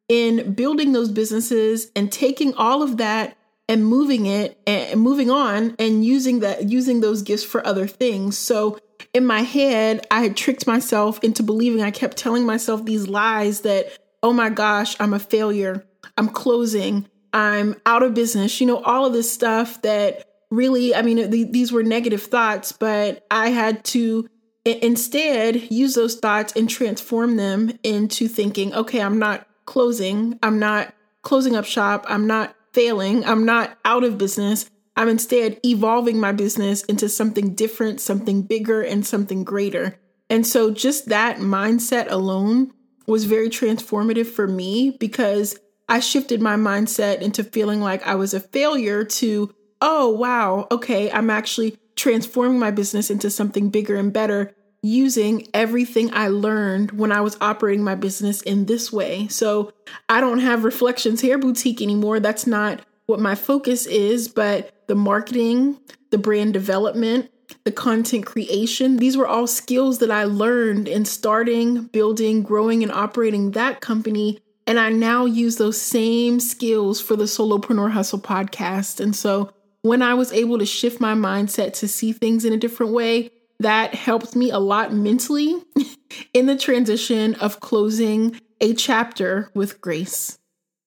in 0.09 0.55
building 0.55 0.93
those 0.93 1.11
businesses 1.11 1.91
and 1.95 2.11
taking 2.11 2.55
all 2.55 2.83
of 2.83 2.97
that 2.99 3.37
and 3.69 3.87
moving 3.87 4.27
it 4.27 4.61
and 4.67 5.01
moving 5.01 5.31
on 5.31 5.75
and 5.79 6.05
using 6.05 6.41
that 6.41 6.69
using 6.69 7.01
those 7.01 7.23
gifts 7.23 7.45
for 7.45 7.67
other 7.67 7.87
things. 7.87 8.37
So 8.37 8.79
in 9.15 9.25
my 9.25 9.43
head, 9.43 10.07
I 10.11 10.23
had 10.23 10.37
tricked 10.37 10.67
myself 10.67 11.23
into 11.23 11.43
believing 11.43 11.83
I 11.83 11.91
kept 11.91 12.17
telling 12.17 12.45
myself 12.45 12.85
these 12.85 13.09
lies 13.09 13.61
that, 13.61 13.87
oh 14.23 14.33
my 14.33 14.51
gosh, 14.51 14.97
I'm 15.01 15.15
a 15.15 15.19
failure. 15.19 15.87
I'm 16.17 16.29
closing. 16.29 17.09
I'm 17.33 17.77
out 17.87 18.03
of 18.03 18.15
business. 18.15 18.61
You 18.61 18.67
know, 18.67 18.83
all 18.83 19.07
of 19.07 19.13
this 19.13 19.33
stuff 19.33 19.83
that 19.83 20.27
really, 20.51 20.95
I 20.95 21.03
mean, 21.03 21.31
th- 21.31 21.51
these 21.51 21.73
were 21.73 21.83
negative 21.83 22.23
thoughts, 22.23 22.73
but 22.73 23.27
I 23.31 23.49
had 23.49 23.85
to 23.87 24.29
I- 24.67 24.79
instead 24.83 25.71
use 25.71 25.95
those 25.95 26.17
thoughts 26.17 26.53
and 26.55 26.69
transform 26.69 27.37
them 27.37 27.79
into 27.83 28.29
thinking, 28.29 28.75
okay, 28.75 29.01
I'm 29.01 29.19
not 29.19 29.47
closing. 29.65 30.39
I'm 30.43 30.59
not 30.59 30.95
closing 31.23 31.57
up 31.57 31.65
shop. 31.65 32.05
I'm 32.09 32.27
not 32.27 32.55
failing. 32.73 33.25
I'm 33.25 33.45
not 33.45 33.79
out 33.85 34.05
of 34.05 34.19
business. 34.19 34.69
I'm 34.97 35.09
instead 35.09 35.59
evolving 35.65 36.21
my 36.21 36.33
business 36.33 36.83
into 36.85 37.09
something 37.09 37.55
different, 37.55 38.01
something 38.01 38.43
bigger, 38.43 38.83
and 38.83 39.07
something 39.07 39.43
greater. 39.43 39.99
And 40.29 40.47
so, 40.47 40.71
just 40.71 41.09
that 41.09 41.39
mindset 41.39 42.11
alone 42.11 42.73
was 43.07 43.25
very 43.25 43.49
transformative 43.49 44.27
for 44.27 44.47
me 44.47 44.91
because 44.91 45.59
I 45.89 46.01
shifted 46.01 46.41
my 46.41 46.57
mindset 46.57 47.21
into 47.21 47.45
feeling 47.45 47.81
like 47.81 48.07
I 48.07 48.15
was 48.15 48.35
a 48.35 48.41
failure 48.41 49.05
to, 49.05 49.55
oh, 49.81 50.11
wow, 50.11 50.67
okay, 50.71 51.11
I'm 51.11 51.31
actually 51.31 51.77
transforming 51.97 52.59
my 52.59 52.71
business 52.71 53.11
into 53.11 53.31
something 53.31 53.69
bigger 53.69 53.97
and 53.97 54.13
better 54.13 54.55
using 54.83 55.47
everything 55.55 56.13
I 56.13 56.29
learned 56.29 56.93
when 56.93 57.13
I 57.13 57.21
was 57.21 57.37
operating 57.41 57.85
my 57.85 57.95
business 57.95 58.43
in 58.43 58.67
this 58.67 58.93
way. 58.93 59.29
So 59.29 59.73
I 60.09 60.21
don't 60.21 60.41
have 60.41 60.65
Reflections 60.65 61.21
Hair 61.21 61.39
Boutique 61.39 61.81
anymore. 61.81 62.19
That's 62.19 62.47
not 62.47 62.81
what 63.07 63.21
my 63.21 63.35
focus 63.35 63.87
is, 63.87 64.29
but 64.29 64.73
the 64.89 64.95
marketing, 64.95 65.79
the 66.11 66.19
brand 66.19 66.53
development, 66.53 67.31
the 67.65 67.73
content 67.73 68.27
creation, 68.27 68.97
these 68.97 69.17
were 69.17 69.27
all 69.27 69.47
skills 69.47 69.99
that 69.99 70.11
I 70.11 70.25
learned 70.25 70.89
in 70.89 71.05
starting, 71.05 71.85
building, 71.85 72.43
growing, 72.43 72.83
and 72.83 72.91
operating 72.91 73.53
that 73.53 73.81
company. 73.81 74.41
And 74.67 74.79
I 74.79 74.91
now 74.91 75.25
use 75.25 75.57
those 75.57 75.81
same 75.81 76.41
skills 76.41 77.01
for 77.01 77.17
the 77.17 77.25
Solopreneur 77.25 77.91
Hustle 77.91 78.21
podcast. 78.21 79.01
And 79.01 79.15
so 79.15 79.53
when 79.83 80.03
I 80.03 80.15
was 80.15 80.33
able 80.33 80.59
to 80.59 80.67
shift 80.67 81.01
my 81.01 81.15
mindset 81.15 81.73
to 81.75 81.89
see 81.89 82.13
things 82.13 82.45
in 82.45 82.53
a 82.53 82.59
different 82.59 82.93
way, 82.93 83.31
that 83.61 83.95
helped 83.95 84.35
me 84.35 84.51
a 84.51 84.59
lot 84.59 84.93
mentally 84.93 85.63
in 86.35 86.47
the 86.47 86.57
transition 86.57 87.35
of 87.37 87.61
closing 87.61 88.41
a 88.61 88.75
chapter 88.75 89.51
with 89.55 89.81
grace. 89.81 90.39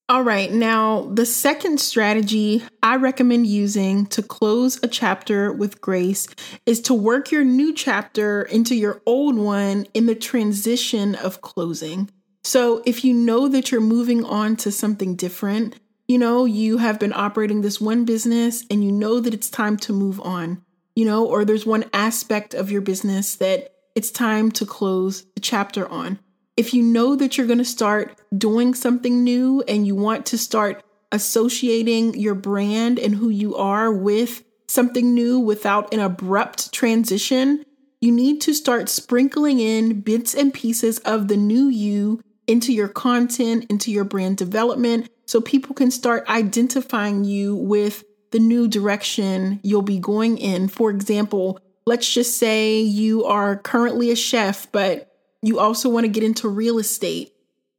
All 0.07 0.21
right, 0.21 0.51
now 0.51 1.09
the 1.13 1.25
second 1.25 1.79
strategy 1.79 2.63
I 2.83 2.97
recommend 2.97 3.47
using 3.47 4.05
to 4.07 4.21
close 4.21 4.79
a 4.83 4.87
chapter 4.87 5.51
with 5.51 5.81
grace 5.81 6.27
is 6.67 6.79
to 6.81 6.93
work 6.93 7.31
your 7.31 7.43
new 7.43 7.73
chapter 7.73 8.43
into 8.43 8.75
your 8.75 9.01
old 9.07 9.35
one 9.35 9.87
in 9.95 10.05
the 10.05 10.13
transition 10.13 11.15
of 11.15 11.41
closing. 11.41 12.11
So 12.45 12.81
if 12.85 13.03
you 13.03 13.13
know 13.13 13.47
that 13.47 13.71
you're 13.71 13.81
moving 13.81 14.23
on 14.23 14.55
to 14.57 14.71
something 14.71 15.15
different, 15.15 15.79
you 16.07 16.17
know, 16.17 16.45
you 16.45 16.77
have 16.77 16.99
been 16.99 17.13
operating 17.13 17.61
this 17.61 17.81
one 17.81 18.05
business 18.05 18.63
and 18.69 18.83
you 18.83 18.91
know 18.91 19.19
that 19.19 19.33
it's 19.33 19.49
time 19.49 19.75
to 19.77 19.93
move 19.93 20.21
on 20.21 20.61
you 20.95 21.05
know, 21.05 21.25
or 21.25 21.43
there's 21.45 21.65
one 21.65 21.85
aspect 21.93 22.53
of 22.53 22.71
your 22.71 22.81
business 22.81 23.35
that 23.35 23.73
it's 23.95 24.11
time 24.11 24.51
to 24.53 24.65
close 24.65 25.25
the 25.35 25.41
chapter 25.41 25.87
on. 25.87 26.19
If 26.57 26.73
you 26.73 26.81
know 26.81 27.15
that 27.15 27.37
you're 27.37 27.47
going 27.47 27.59
to 27.59 27.65
start 27.65 28.19
doing 28.35 28.73
something 28.73 29.23
new 29.23 29.61
and 29.67 29.85
you 29.85 29.95
want 29.95 30.25
to 30.27 30.37
start 30.37 30.83
associating 31.11 32.17
your 32.17 32.35
brand 32.35 32.97
and 32.97 33.15
who 33.15 33.29
you 33.29 33.55
are 33.55 33.91
with 33.91 34.43
something 34.67 35.13
new 35.13 35.39
without 35.39 35.93
an 35.93 35.99
abrupt 35.99 36.73
transition, 36.73 37.65
you 37.99 38.11
need 38.11 38.39
to 38.41 38.53
start 38.53 38.87
sprinkling 38.87 39.59
in 39.59 40.01
bits 40.01 40.33
and 40.33 40.53
pieces 40.53 40.99
of 40.99 41.27
the 41.27 41.37
new 41.37 41.67
you 41.67 42.21
into 42.47 42.73
your 42.73 42.87
content, 42.87 43.65
into 43.69 43.91
your 43.91 44.03
brand 44.03 44.37
development, 44.37 45.09
so 45.25 45.41
people 45.41 45.75
can 45.75 45.91
start 45.91 46.29
identifying 46.29 47.23
you 47.23 47.55
with 47.55 48.03
the 48.31 48.39
new 48.39 48.67
direction 48.67 49.59
you'll 49.63 49.81
be 49.81 49.99
going 49.99 50.37
in. 50.37 50.67
For 50.67 50.89
example, 50.89 51.59
let's 51.85 52.11
just 52.11 52.37
say 52.37 52.79
you 52.81 53.23
are 53.25 53.55
currently 53.55 54.11
a 54.11 54.15
chef, 54.15 54.71
but 54.71 55.11
you 55.41 55.59
also 55.59 55.89
want 55.89 56.05
to 56.05 56.11
get 56.11 56.23
into 56.23 56.47
real 56.47 56.79
estate. 56.79 57.33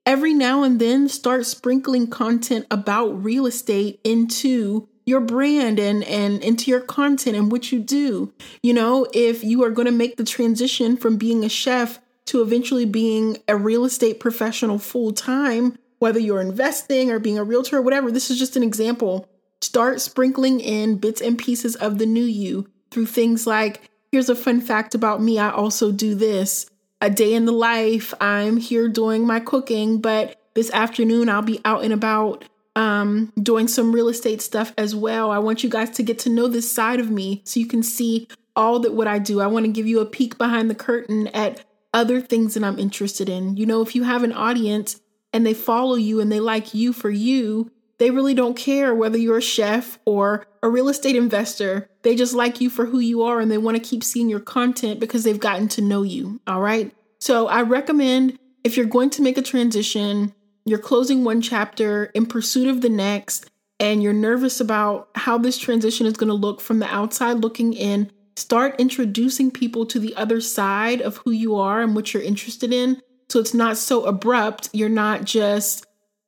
Every 0.05 0.35
now 0.35 0.63
and 0.63 0.81
then, 0.81 1.09
start 1.09 1.47
sprinkling 1.47 2.07
content 2.07 2.67
about 2.71 3.25
real 3.25 3.47
estate 3.47 4.01
into 4.05 4.89
your 5.05 5.21
brand 5.21 5.79
and 5.79 6.05
and 6.05 6.43
into 6.43 6.71
your 6.71 6.81
content 6.81 7.37
and 7.37 7.51
what 7.51 7.73
you 7.73 7.81
do. 7.81 8.33
You 8.63 8.73
know, 8.73 9.07
if 9.13 9.43
you 9.43 9.65
are 9.65 9.71
going 9.71 9.87
to 9.87 9.93
make 9.93 10.17
the 10.17 10.25
transition 10.25 10.97
from 10.97 11.17
being 11.17 11.45
a 11.45 11.49
chef 11.49 11.99
to 12.27 12.43
eventually 12.43 12.85
being 12.85 13.39
a 13.49 13.57
real 13.57 13.85
estate 13.85 14.21
professional 14.21 14.79
full 14.79 15.13
time, 15.13 15.79
whether 15.99 16.19
you're 16.19 16.41
investing 16.41 17.11
or 17.11 17.19
being 17.19 17.39
a 17.39 17.45
realtor 17.45 17.79
or 17.79 17.83
whatever, 17.83 18.11
this 18.11 18.31
is 18.31 18.39
just 18.39 18.57
an 18.57 18.63
example. 18.63 19.29
Start 19.63 20.01
sprinkling 20.01 20.61
in 20.61 20.99
bits 20.99 21.21
and 21.21 21.39
pieces 21.39 21.77
of 21.77 21.99
the 21.99 22.07
new 22.07 22.25
you 22.25 22.69
through 22.91 23.07
things 23.07 23.47
like 23.47 23.91
here's 24.13 24.29
a 24.29 24.35
fun 24.35 24.61
fact 24.61 24.95
about 24.95 25.23
me. 25.23 25.39
I 25.39 25.51
also 25.51 25.93
do 25.93 26.15
this. 26.15 26.67
A 27.03 27.11
day 27.11 27.35
in 27.35 27.45
the 27.45 27.53
life. 27.53 28.15
I'm 28.21 28.57
here 28.57 28.89
doing 28.89 29.27
my 29.27 29.39
cooking, 29.39 30.01
but 30.01 30.41
this 30.55 30.71
afternoon 30.71 31.29
I'll 31.29 31.43
be 31.43 31.61
out 31.65 31.85
and 31.85 31.93
about 31.93 32.45
um, 32.75 33.33
doing 33.43 33.69
some 33.69 33.93
real 33.93 34.09
estate 34.09 34.41
stuff 34.41 34.73
as 34.79 34.95
well. 34.95 35.31
I 35.31 35.39
want 35.39 35.63
you 35.63 35.71
guys 35.71 35.91
to 35.91 36.03
get 36.03 36.19
to 36.21 36.31
know 36.31 36.49
this 36.49 36.71
side 36.71 37.01
of 37.01 37.11
me 37.11 37.43
so 37.45 37.61
you 37.61 37.67
can 37.67 37.83
see 37.83 38.29
all 38.55 38.79
that 38.81 38.95
what 38.95 39.07
I 39.07 39.19
do. 39.19 39.41
I 39.41 39.47
want 39.47 39.67
to 39.67 39.73
give 39.73 39.87
you 39.87 40.01
a 40.01 40.07
peek 40.07 40.39
behind 40.39 40.71
the 40.71 40.75
curtain 40.75 41.27
at 41.29 41.65
other 41.93 42.21
things 42.21 42.55
that 42.55 42.65
I'm 42.65 42.79
interested 42.79 43.29
in. 43.29 43.57
You 43.57 43.67
know, 43.67 43.83
if 43.83 43.95
you 43.95 44.05
have 44.05 44.23
an 44.23 44.33
audience 44.33 45.01
and 45.33 45.47
they 45.47 45.55
follow 45.55 45.97
you 45.97 46.21
and 46.21 46.31
they 46.31 46.41
like 46.41 46.75
you 46.75 46.93
for 46.93 47.11
you, 47.11 47.71
they 47.99 48.11
really 48.11 48.35
don't 48.35 48.57
care 48.57 48.95
whether 48.95 49.17
you're 49.17 49.39
a 49.39 49.43
chef 49.43 49.99
or 50.05 50.47
a 50.63 50.69
real 50.69 50.89
estate 50.89 51.17
investor. 51.17 51.89
They 52.03 52.15
just 52.15 52.35
like 52.35 52.61
you 52.61 52.69
for 52.69 52.87
who 52.87 52.99
you 52.99 53.23
are 53.23 53.41
and 53.41 53.51
they 53.51 53.59
want 53.59 53.77
to 53.77 53.83
keep 53.83 54.05
seeing 54.05 54.29
your 54.29 54.41
content 54.41 55.01
because 55.01 55.25
they've 55.25 55.41
gotten 55.41 55.69
to 55.69 55.83
know 55.83 56.03
you. 56.03 56.41
All 56.47 56.61
right. 56.61 56.95
So 57.19 57.49
I 57.49 57.63
recommend 57.63 58.39
if 58.65 58.77
you're 58.77 58.87
going 58.87 59.11
to 59.11 59.23
make 59.23 59.39
a 59.39 59.43
transition, 59.43 60.35
you're 60.65 60.79
closing 60.79 61.25
one 61.25 61.41
chapter 61.41 62.07
in 62.07 62.27
pursuit 62.27 62.69
of 62.69 62.83
the 62.83 62.89
next, 62.89 63.49
and 63.79 64.03
you're 64.03 64.13
nervous 64.13 64.61
about 64.61 65.09
how 65.15 65.39
this 65.39 65.59
transition 65.59 66.07
is 66.07 66.15
going 66.15 66.29
to 66.29 66.35
look 66.35 66.61
from 66.61 66.81
the 66.81 66.93
outside 66.93 67.39
looking 67.39 67.73
in, 67.73 68.11
start 68.37 68.79
introducing 68.79 69.51
people 69.51 69.87
to 69.87 69.99
the 69.99 70.15
other 70.15 70.41
side 70.41 71.01
of 71.01 71.19
who 71.19 71.31
you 71.31 71.57
are 71.57 71.81
and 71.81 71.95
what 71.95 72.13
you're 72.13 72.23
interested 72.23 72.73
in. 72.73 73.01
So 73.29 73.41
it's 73.41 73.55
not 73.55 73.77
so 73.77 74.05
abrupt. 74.05 74.69
You're 74.73 74.89
not 74.89 75.25
just 75.25 75.87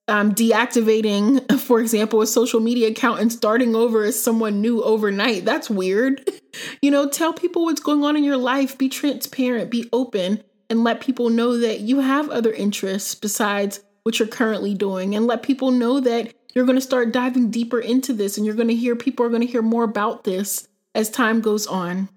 um, 0.09 0.35
deactivating, 0.35 1.61
for 1.61 1.81
example, 1.81 2.23
a 2.23 2.27
social 2.27 2.61
media 2.61 2.88
account 2.88 3.21
and 3.21 3.33
starting 3.33 3.77
over 3.77 4.05
as 4.05 4.21
someone 4.21 4.61
new 4.61 4.83
overnight. 4.83 5.44
That's 5.44 5.71
weird. 5.71 6.29
you 6.83 6.90
know, 6.90 7.09
tell 7.09 7.33
people 7.33 7.64
what's 7.64 7.81
going 7.81 8.03
on 8.03 8.16
in 8.16 8.25
your 8.25 8.38
life, 8.38 8.79
be 8.79 8.88
transparent, 8.88 9.71
be 9.71 9.88
open, 9.92 10.42
and 10.71 10.85
let 10.85 11.01
people 11.01 11.31
know 11.31 11.59
that 11.59 11.81
you 11.81 12.01
have 12.01 12.31
other 12.31 12.53
interests 12.53 13.14
besides 13.14 13.81
what 14.03 14.18
you're 14.18 14.29
currently 14.29 14.75
doing. 14.75 15.14
And 15.14 15.27
let 15.27 15.42
people 15.42 15.71
know 15.71 16.01
that 16.01 16.33
you're 16.55 16.64
going 16.64 16.79
to 16.79 16.83
start 16.83 17.12
diving 17.12 17.51
deeper 17.51 17.79
into 17.79 18.12
this 18.12 18.37
and 18.37 18.47
you're 18.47 18.55
going 18.55 18.68
to 18.68 18.75
hear 18.75 18.97
people 18.97 19.25
are 19.25 19.29
going 19.31 19.42
to 19.42 19.47
hear 19.47 19.62
more 19.62 19.85
about 19.85 20.25
this 20.25 20.67
as 20.94 21.11
time 21.11 21.40
goes 21.40 21.66
on. 21.66 22.09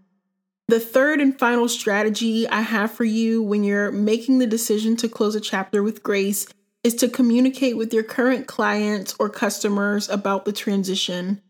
The 0.67 0.79
third 0.79 1.19
and 1.19 1.37
final 1.37 1.67
strategy 1.67 2.47
I 2.47 2.61
have 2.61 2.91
for 2.91 3.03
you 3.03 3.43
when 3.43 3.63
you're 3.63 3.91
making 3.91 4.39
the 4.39 4.47
decision 4.47 4.95
to 4.97 5.09
close 5.09 5.35
a 5.35 5.41
chapter 5.41 5.83
with 5.83 6.01
grace 6.01 6.47
is 6.83 6.95
to 6.95 7.09
communicate 7.09 7.77
with 7.77 7.93
your 7.93 8.03
current 8.03 8.47
clients 8.47 9.13
or 9.19 9.29
customers 9.29 10.09
about 10.09 10.45
the 10.45 10.53
transition. 10.53 11.41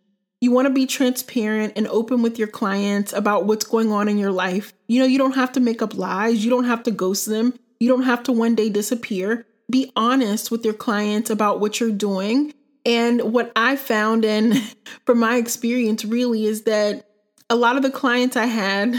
You 0.41 0.51
want 0.51 0.67
to 0.67 0.73
be 0.73 0.87
transparent 0.87 1.73
and 1.75 1.87
open 1.87 2.23
with 2.23 2.39
your 2.39 2.47
clients 2.47 3.13
about 3.13 3.45
what's 3.45 3.63
going 3.63 3.91
on 3.91 4.09
in 4.09 4.17
your 4.17 4.31
life. 4.31 4.73
You 4.87 4.99
know, 4.99 5.05
you 5.05 5.19
don't 5.19 5.35
have 5.35 5.51
to 5.51 5.59
make 5.59 5.83
up 5.83 5.95
lies, 5.95 6.43
you 6.43 6.49
don't 6.49 6.65
have 6.65 6.81
to 6.83 6.91
ghost 6.91 7.27
them, 7.27 7.53
you 7.79 7.87
don't 7.87 8.03
have 8.03 8.23
to 8.23 8.31
one 8.31 8.55
day 8.55 8.69
disappear. 8.69 9.45
Be 9.69 9.91
honest 9.95 10.49
with 10.49 10.65
your 10.65 10.73
clients 10.73 11.29
about 11.29 11.59
what 11.59 11.79
you're 11.79 11.91
doing. 11.91 12.53
And 12.83 13.21
what 13.33 13.51
I 13.55 13.75
found, 13.75 14.25
and 14.25 14.57
from 15.05 15.19
my 15.19 15.35
experience, 15.35 16.03
really, 16.03 16.45
is 16.45 16.63
that 16.63 17.05
a 17.51 17.55
lot 17.55 17.75
of 17.75 17.83
the 17.83 17.91
clients 17.91 18.37
I 18.37 18.45
had 18.45 18.97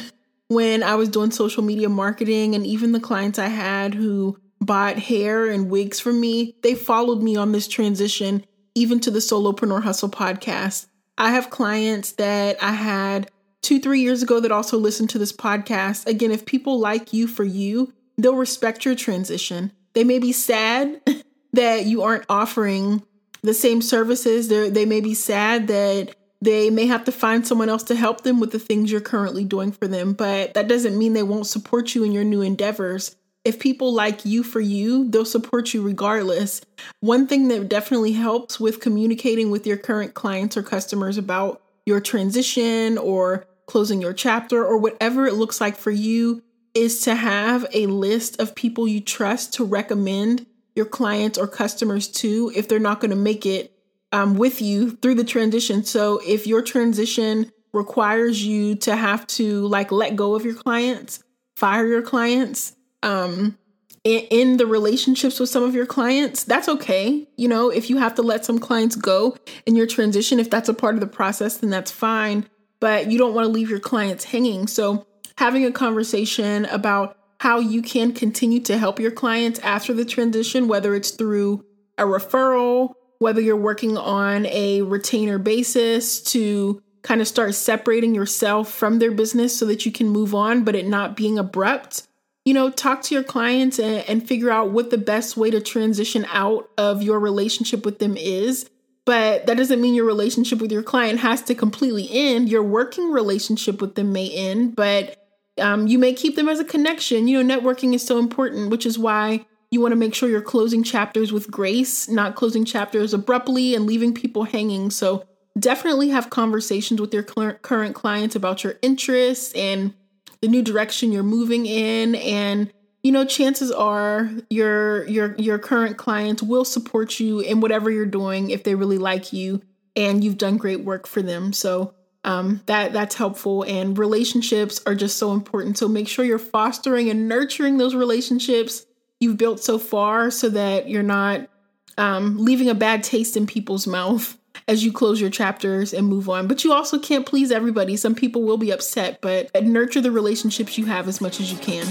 when 0.48 0.82
I 0.82 0.94
was 0.94 1.08
doing 1.08 1.30
social 1.30 1.62
media 1.62 1.88
marketing, 1.88 2.54
and 2.54 2.66
even 2.66 2.92
the 2.92 3.00
clients 3.00 3.38
I 3.38 3.48
had 3.48 3.94
who 3.94 4.38
bought 4.60 4.98
hair 4.98 5.46
and 5.46 5.70
wigs 5.70 5.98
from 5.98 6.20
me, 6.20 6.54
they 6.62 6.74
followed 6.74 7.22
me 7.22 7.34
on 7.34 7.52
this 7.52 7.66
transition, 7.66 8.44
even 8.74 9.00
to 9.00 9.10
the 9.10 9.20
Solopreneur 9.20 9.82
Hustle 9.82 10.10
podcast. 10.10 10.86
I 11.16 11.30
have 11.30 11.48
clients 11.48 12.12
that 12.12 12.62
I 12.62 12.72
had 12.72 13.30
two, 13.62 13.80
three 13.80 14.02
years 14.02 14.22
ago 14.22 14.38
that 14.40 14.52
also 14.52 14.76
listen 14.76 15.06
to 15.08 15.18
this 15.18 15.32
podcast. 15.32 16.06
Again, 16.06 16.30
if 16.30 16.44
people 16.44 16.78
like 16.78 17.14
you 17.14 17.26
for 17.26 17.44
you, 17.44 17.94
they'll 18.18 18.36
respect 18.36 18.84
your 18.84 18.94
transition. 18.94 19.72
They 19.94 20.04
may 20.04 20.18
be 20.18 20.32
sad 20.32 21.00
that 21.54 21.86
you 21.86 22.02
aren't 22.02 22.26
offering 22.28 23.02
the 23.42 23.54
same 23.54 23.80
services. 23.80 24.48
They're, 24.48 24.68
they 24.68 24.84
may 24.84 25.00
be 25.00 25.14
sad 25.14 25.68
that 25.68 26.14
they 26.42 26.70
may 26.70 26.86
have 26.86 27.04
to 27.04 27.12
find 27.12 27.46
someone 27.46 27.68
else 27.68 27.84
to 27.84 27.94
help 27.94 28.22
them 28.22 28.40
with 28.40 28.50
the 28.50 28.58
things 28.58 28.90
you're 28.90 29.00
currently 29.00 29.44
doing 29.44 29.70
for 29.70 29.86
them, 29.86 30.12
but 30.12 30.54
that 30.54 30.66
doesn't 30.66 30.98
mean 30.98 31.12
they 31.12 31.22
won't 31.22 31.46
support 31.46 31.94
you 31.94 32.02
in 32.02 32.10
your 32.10 32.24
new 32.24 32.42
endeavors. 32.42 33.14
If 33.44 33.60
people 33.60 33.94
like 33.94 34.24
you 34.24 34.42
for 34.42 34.58
you, 34.58 35.08
they'll 35.08 35.24
support 35.24 35.72
you 35.72 35.82
regardless. 35.82 36.60
One 36.98 37.28
thing 37.28 37.46
that 37.46 37.68
definitely 37.68 38.12
helps 38.12 38.58
with 38.58 38.80
communicating 38.80 39.52
with 39.52 39.68
your 39.68 39.76
current 39.76 40.14
clients 40.14 40.56
or 40.56 40.64
customers 40.64 41.16
about 41.16 41.62
your 41.86 42.00
transition 42.00 42.98
or 42.98 43.46
closing 43.66 44.00
your 44.00 44.12
chapter 44.12 44.64
or 44.64 44.76
whatever 44.78 45.26
it 45.26 45.34
looks 45.34 45.60
like 45.60 45.76
for 45.76 45.92
you 45.92 46.42
is 46.74 47.02
to 47.02 47.14
have 47.14 47.66
a 47.72 47.86
list 47.86 48.40
of 48.40 48.56
people 48.56 48.88
you 48.88 49.00
trust 49.00 49.54
to 49.54 49.64
recommend 49.64 50.44
your 50.74 50.86
clients 50.86 51.38
or 51.38 51.46
customers 51.46 52.08
to 52.08 52.50
if 52.56 52.66
they're 52.66 52.80
not 52.80 52.98
going 52.98 53.10
to 53.10 53.16
make 53.16 53.46
it 53.46 53.71
um, 54.12 54.34
with 54.34 54.60
you 54.62 54.92
through 54.92 55.16
the 55.16 55.24
transition. 55.24 55.84
So 55.84 56.20
if 56.26 56.46
your 56.46 56.62
transition 56.62 57.50
requires 57.72 58.44
you 58.44 58.74
to 58.76 58.94
have 58.94 59.26
to 59.26 59.66
like 59.66 59.90
let 59.90 60.14
go 60.14 60.34
of 60.34 60.44
your 60.44 60.54
clients, 60.54 61.22
fire 61.56 61.86
your 61.86 62.02
clients, 62.02 62.74
um, 63.02 63.58
in, 64.04 64.20
in 64.30 64.56
the 64.56 64.66
relationships 64.66 65.40
with 65.40 65.48
some 65.48 65.62
of 65.62 65.74
your 65.74 65.86
clients, 65.86 66.44
that's 66.44 66.68
okay. 66.68 67.26
You 67.36 67.48
know, 67.48 67.70
if 67.70 67.88
you 67.88 67.98
have 67.98 68.14
to 68.16 68.22
let 68.22 68.44
some 68.44 68.58
clients 68.58 68.96
go 68.96 69.36
in 69.64 69.76
your 69.76 69.86
transition, 69.86 70.38
if 70.40 70.50
that's 70.50 70.68
a 70.68 70.74
part 70.74 70.94
of 70.94 71.00
the 71.00 71.06
process, 71.06 71.58
then 71.58 71.70
that's 71.70 71.90
fine. 71.90 72.46
But 72.80 73.10
you 73.10 73.18
don't 73.18 73.34
want 73.34 73.46
to 73.46 73.52
leave 73.52 73.70
your 73.70 73.80
clients 73.80 74.24
hanging. 74.24 74.66
So 74.66 75.06
having 75.38 75.64
a 75.64 75.72
conversation 75.72 76.64
about 76.66 77.16
how 77.40 77.58
you 77.58 77.80
can 77.80 78.12
continue 78.12 78.60
to 78.60 78.76
help 78.76 79.00
your 79.00 79.10
clients 79.10 79.58
after 79.60 79.92
the 79.92 80.04
transition, 80.04 80.68
whether 80.68 80.94
it's 80.94 81.10
through 81.12 81.64
a 81.98 82.04
referral, 82.04 82.94
whether 83.22 83.40
you're 83.40 83.56
working 83.56 83.96
on 83.96 84.46
a 84.46 84.82
retainer 84.82 85.38
basis 85.38 86.20
to 86.20 86.82
kind 87.02 87.20
of 87.20 87.28
start 87.28 87.54
separating 87.54 88.14
yourself 88.14 88.70
from 88.72 88.98
their 88.98 89.12
business 89.12 89.56
so 89.56 89.64
that 89.66 89.86
you 89.86 89.92
can 89.92 90.08
move 90.08 90.34
on, 90.34 90.64
but 90.64 90.74
it 90.74 90.86
not 90.86 91.16
being 91.16 91.38
abrupt. 91.38 92.06
You 92.44 92.52
know, 92.52 92.70
talk 92.70 93.02
to 93.02 93.14
your 93.14 93.22
clients 93.22 93.78
and, 93.78 94.04
and 94.08 94.26
figure 94.26 94.50
out 94.50 94.70
what 94.70 94.90
the 94.90 94.98
best 94.98 95.36
way 95.36 95.50
to 95.52 95.60
transition 95.60 96.26
out 96.30 96.68
of 96.76 97.02
your 97.02 97.20
relationship 97.20 97.84
with 97.84 98.00
them 98.00 98.16
is. 98.16 98.68
But 99.04 99.46
that 99.46 99.56
doesn't 99.56 99.80
mean 99.80 99.94
your 99.94 100.04
relationship 100.04 100.60
with 100.60 100.72
your 100.72 100.82
client 100.82 101.20
has 101.20 101.42
to 101.42 101.54
completely 101.54 102.08
end. 102.10 102.48
Your 102.48 102.62
working 102.62 103.10
relationship 103.10 103.80
with 103.80 103.94
them 103.94 104.12
may 104.12 104.30
end, 104.30 104.74
but 104.74 105.16
um, 105.60 105.86
you 105.86 105.98
may 105.98 106.12
keep 106.12 106.34
them 106.34 106.48
as 106.48 106.58
a 106.58 106.64
connection. 106.64 107.28
You 107.28 107.42
know, 107.42 107.60
networking 107.60 107.94
is 107.94 108.04
so 108.04 108.18
important, 108.18 108.70
which 108.70 108.86
is 108.86 108.98
why 108.98 109.46
you 109.72 109.80
want 109.80 109.90
to 109.92 109.96
make 109.96 110.14
sure 110.14 110.28
you're 110.28 110.42
closing 110.42 110.84
chapters 110.84 111.32
with 111.32 111.50
grace, 111.50 112.08
not 112.08 112.36
closing 112.36 112.64
chapters 112.64 113.12
abruptly 113.12 113.74
and 113.74 113.86
leaving 113.86 114.14
people 114.14 114.44
hanging. 114.44 114.90
So, 114.90 115.24
definitely 115.58 116.10
have 116.10 116.30
conversations 116.30 117.00
with 117.00 117.12
your 117.12 117.22
current 117.24 117.94
clients 117.94 118.36
about 118.36 118.62
your 118.62 118.76
interests 118.82 119.52
and 119.54 119.92
the 120.40 120.48
new 120.48 120.62
direction 120.62 121.12
you're 121.12 121.22
moving 121.22 121.66
in. 121.66 122.14
And 122.14 122.72
you 123.02 123.10
know 123.10 123.24
chances 123.24 123.72
are 123.72 124.30
your 124.48 125.06
your 125.08 125.34
your 125.36 125.58
current 125.58 125.96
clients 125.96 126.42
will 126.42 126.64
support 126.64 127.18
you 127.18 127.40
in 127.40 127.60
whatever 127.60 127.90
you're 127.90 128.06
doing 128.06 128.50
if 128.50 128.62
they 128.62 128.74
really 128.74 128.98
like 128.98 129.32
you 129.32 129.60
and 129.96 130.22
you've 130.22 130.38
done 130.38 130.56
great 130.56 130.84
work 130.84 131.06
for 131.06 131.20
them. 131.22 131.52
So 131.52 131.94
um, 132.24 132.60
that 132.66 132.92
that's 132.92 133.16
helpful. 133.16 133.62
And 133.64 133.98
relationships 133.98 134.80
are 134.86 134.94
just 134.94 135.18
so 135.18 135.32
important. 135.32 135.78
So 135.78 135.88
make 135.88 136.08
sure 136.08 136.24
you're 136.24 136.38
fostering 136.38 137.10
and 137.10 137.28
nurturing 137.28 137.78
those 137.78 137.94
relationships 137.94 138.86
you've 139.22 139.38
built 139.38 139.60
so 139.60 139.78
far 139.78 140.30
so 140.30 140.48
that 140.48 140.88
you're 140.88 141.02
not 141.02 141.48
um, 141.96 142.36
leaving 142.38 142.68
a 142.68 142.74
bad 142.74 143.04
taste 143.04 143.36
in 143.36 143.46
people's 143.46 143.86
mouth 143.86 144.36
as 144.68 144.84
you 144.84 144.92
close 144.92 145.20
your 145.20 145.30
chapters 145.30 145.94
and 145.94 146.06
move 146.06 146.28
on. 146.28 146.46
But 146.48 146.64
you 146.64 146.72
also 146.72 146.98
can't 146.98 147.24
please 147.24 147.50
everybody. 147.50 147.96
Some 147.96 148.14
people 148.14 148.42
will 148.42 148.58
be 148.58 148.70
upset 148.70 149.20
but 149.20 149.50
nurture 149.62 150.00
the 150.00 150.10
relationships 150.10 150.76
you 150.76 150.86
have 150.86 151.08
as 151.08 151.20
much 151.20 151.40
as 151.40 151.52
you 151.52 151.58
can. 151.58 151.86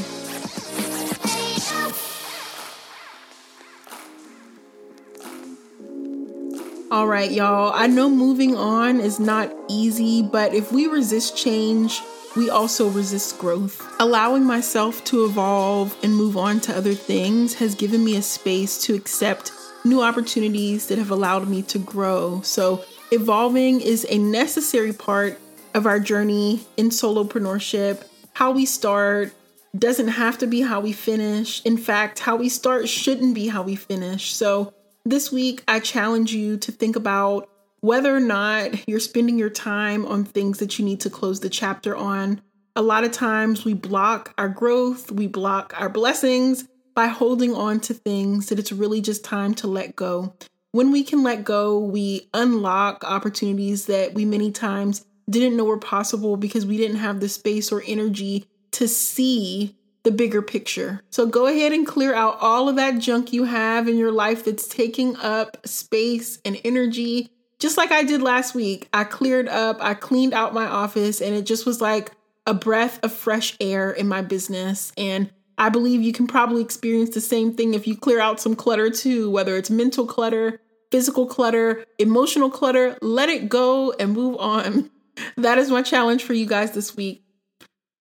All 6.91 7.07
right, 7.07 7.31
y'all. 7.31 7.71
I 7.73 7.87
know 7.87 8.09
moving 8.09 8.57
on 8.57 8.99
is 8.99 9.17
not 9.17 9.49
easy, 9.69 10.21
but 10.21 10.53
if 10.53 10.73
we 10.73 10.87
resist 10.87 11.37
change, 11.37 12.01
we 12.35 12.49
also 12.49 12.89
resist 12.89 13.37
growth. 13.37 13.85
Allowing 13.99 14.43
myself 14.43 15.03
to 15.05 15.25
evolve 15.25 15.95
and 16.03 16.15
move 16.15 16.37
on 16.37 16.59
to 16.61 16.75
other 16.75 16.93
things 16.93 17.55
has 17.55 17.75
given 17.75 18.03
me 18.03 18.15
a 18.15 18.21
space 18.21 18.81
to 18.83 18.95
accept 18.95 19.51
new 19.83 20.01
opportunities 20.01 20.87
that 20.87 20.97
have 20.97 21.11
allowed 21.11 21.47
me 21.47 21.61
to 21.63 21.79
grow. 21.79 22.41
So, 22.41 22.83
evolving 23.11 23.81
is 23.81 24.05
a 24.09 24.17
necessary 24.17 24.93
part 24.93 25.39
of 25.73 25.85
our 25.85 25.99
journey 25.99 26.61
in 26.77 26.89
solopreneurship. 26.89 28.03
How 28.33 28.51
we 28.51 28.65
start 28.65 29.33
doesn't 29.77 30.09
have 30.09 30.37
to 30.39 30.47
be 30.47 30.61
how 30.61 30.81
we 30.81 30.91
finish. 30.91 31.61
In 31.63 31.77
fact, 31.77 32.19
how 32.19 32.35
we 32.35 32.49
start 32.49 32.89
shouldn't 32.89 33.35
be 33.35 33.47
how 33.47 33.63
we 33.63 33.75
finish. 33.75 34.33
So, 34.33 34.73
this 35.03 35.31
week, 35.31 35.63
I 35.67 35.79
challenge 35.79 36.31
you 36.31 36.57
to 36.57 36.71
think 36.71 36.95
about 36.95 37.49
whether 37.81 38.15
or 38.15 38.19
not 38.19 38.87
you're 38.87 38.99
spending 38.99 39.37
your 39.37 39.49
time 39.49 40.05
on 40.05 40.23
things 40.23 40.59
that 40.59 40.79
you 40.79 40.85
need 40.85 41.01
to 41.01 41.09
close 41.09 41.39
the 41.39 41.49
chapter 41.49 41.95
on. 41.95 42.41
A 42.75 42.81
lot 42.81 43.03
of 43.03 43.11
times 43.11 43.65
we 43.65 43.73
block 43.73 44.33
our 44.37 44.49
growth, 44.49 45.11
we 45.11 45.27
block 45.27 45.73
our 45.77 45.89
blessings 45.89 46.67
by 46.95 47.07
holding 47.07 47.53
on 47.53 47.79
to 47.81 47.93
things 47.93 48.47
that 48.47 48.59
it's 48.59 48.71
really 48.71 49.01
just 49.01 49.23
time 49.23 49.53
to 49.55 49.67
let 49.67 49.95
go. 49.95 50.33
When 50.71 50.91
we 50.91 51.03
can 51.03 51.23
let 51.23 51.43
go, 51.43 51.79
we 51.79 52.29
unlock 52.33 53.03
opportunities 53.03 53.87
that 53.87 54.13
we 54.13 54.23
many 54.25 54.51
times 54.51 55.05
didn't 55.29 55.57
know 55.57 55.65
were 55.65 55.77
possible 55.77 56.37
because 56.37 56.65
we 56.65 56.77
didn't 56.77 56.97
have 56.97 57.19
the 57.19 57.29
space 57.29 57.71
or 57.71 57.83
energy 57.85 58.45
to 58.71 58.87
see 58.87 59.75
the 60.03 60.11
bigger 60.11 60.41
picture. 60.41 61.01
So 61.09 61.25
go 61.25 61.47
ahead 61.47 61.73
and 61.73 61.85
clear 61.85 62.13
out 62.13 62.37
all 62.39 62.69
of 62.69 62.75
that 62.77 62.99
junk 62.99 63.33
you 63.33 63.43
have 63.45 63.87
in 63.87 63.97
your 63.97 64.11
life 64.11 64.45
that's 64.45 64.67
taking 64.67 65.15
up 65.17 65.57
space 65.65 66.39
and 66.43 66.59
energy. 66.63 67.31
Just 67.61 67.77
like 67.77 67.91
I 67.91 68.01
did 68.01 68.23
last 68.23 68.55
week, 68.55 68.89
I 68.91 69.03
cleared 69.03 69.47
up, 69.47 69.77
I 69.79 69.93
cleaned 69.93 70.33
out 70.33 70.51
my 70.51 70.65
office, 70.65 71.21
and 71.21 71.35
it 71.35 71.45
just 71.45 71.67
was 71.67 71.79
like 71.79 72.11
a 72.47 72.55
breath 72.55 72.99
of 73.03 73.13
fresh 73.13 73.55
air 73.61 73.91
in 73.91 74.07
my 74.07 74.23
business. 74.23 74.91
And 74.97 75.29
I 75.59 75.69
believe 75.69 76.01
you 76.01 76.11
can 76.11 76.25
probably 76.25 76.63
experience 76.63 77.11
the 77.11 77.21
same 77.21 77.53
thing 77.53 77.75
if 77.75 77.85
you 77.85 77.95
clear 77.95 78.19
out 78.19 78.39
some 78.39 78.55
clutter 78.55 78.89
too, 78.89 79.29
whether 79.29 79.55
it's 79.57 79.69
mental 79.69 80.07
clutter, 80.07 80.59
physical 80.89 81.27
clutter, 81.27 81.85
emotional 81.99 82.49
clutter. 82.49 82.97
Let 82.99 83.29
it 83.29 83.47
go 83.47 83.91
and 83.93 84.11
move 84.11 84.37
on. 84.39 84.89
That 85.35 85.57
is 85.57 85.69
my 85.69 85.81
challenge 85.81 86.23
for 86.23 86.33
you 86.33 86.47
guys 86.47 86.71
this 86.71 86.95
week. 86.95 87.23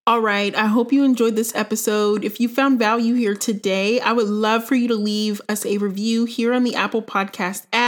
All 0.06 0.20
right, 0.20 0.54
I 0.54 0.66
hope 0.66 0.92
you 0.92 1.04
enjoyed 1.04 1.36
this 1.36 1.54
episode. 1.54 2.24
If 2.24 2.40
you 2.40 2.48
found 2.48 2.78
value 2.78 3.14
here 3.14 3.34
today, 3.34 4.00
I 4.00 4.12
would 4.12 4.28
love 4.28 4.64
for 4.64 4.76
you 4.76 4.88
to 4.88 4.94
leave 4.94 5.40
us 5.48 5.66
a 5.66 5.76
review 5.78 6.24
here 6.24 6.54
on 6.54 6.62
the 6.64 6.76
Apple 6.76 7.02
Podcast 7.02 7.66
app. 7.72 7.79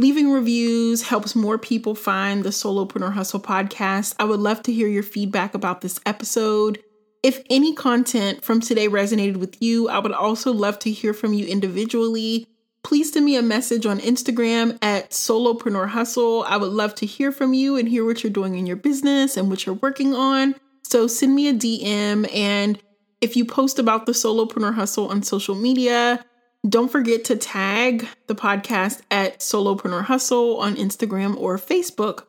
Leaving 0.00 0.30
reviews 0.32 1.02
helps 1.02 1.36
more 1.36 1.58
people 1.58 1.94
find 1.94 2.42
the 2.42 2.48
Solopreneur 2.48 3.12
Hustle 3.12 3.38
podcast. 3.38 4.14
I 4.18 4.24
would 4.24 4.40
love 4.40 4.62
to 4.62 4.72
hear 4.72 4.88
your 4.88 5.02
feedback 5.02 5.52
about 5.52 5.82
this 5.82 6.00
episode. 6.06 6.82
If 7.22 7.42
any 7.50 7.74
content 7.74 8.42
from 8.42 8.62
today 8.62 8.88
resonated 8.88 9.36
with 9.36 9.60
you, 9.60 9.90
I 9.90 9.98
would 9.98 10.12
also 10.12 10.54
love 10.54 10.78
to 10.78 10.90
hear 10.90 11.12
from 11.12 11.34
you 11.34 11.46
individually. 11.46 12.46
Please 12.82 13.12
send 13.12 13.26
me 13.26 13.36
a 13.36 13.42
message 13.42 13.84
on 13.84 14.00
Instagram 14.00 14.78
at 14.80 15.10
Solopreneur 15.10 15.88
Hustle. 15.88 16.44
I 16.44 16.56
would 16.56 16.72
love 16.72 16.94
to 16.94 17.04
hear 17.04 17.30
from 17.30 17.52
you 17.52 17.76
and 17.76 17.86
hear 17.86 18.06
what 18.06 18.24
you're 18.24 18.32
doing 18.32 18.54
in 18.54 18.64
your 18.64 18.76
business 18.76 19.36
and 19.36 19.50
what 19.50 19.66
you're 19.66 19.74
working 19.74 20.14
on. 20.14 20.54
So 20.82 21.08
send 21.08 21.34
me 21.34 21.46
a 21.48 21.52
DM. 21.52 22.26
And 22.34 22.80
if 23.20 23.36
you 23.36 23.44
post 23.44 23.78
about 23.78 24.06
the 24.06 24.12
Solopreneur 24.12 24.72
Hustle 24.72 25.08
on 25.08 25.22
social 25.22 25.54
media, 25.54 26.24
don't 26.68 26.92
forget 26.92 27.24
to 27.24 27.36
tag 27.36 28.06
the 28.26 28.34
podcast 28.34 29.00
at 29.10 29.40
Solopreneur 29.40 30.04
Hustle 30.04 30.58
on 30.58 30.76
Instagram 30.76 31.36
or 31.36 31.56
Facebook. 31.56 32.24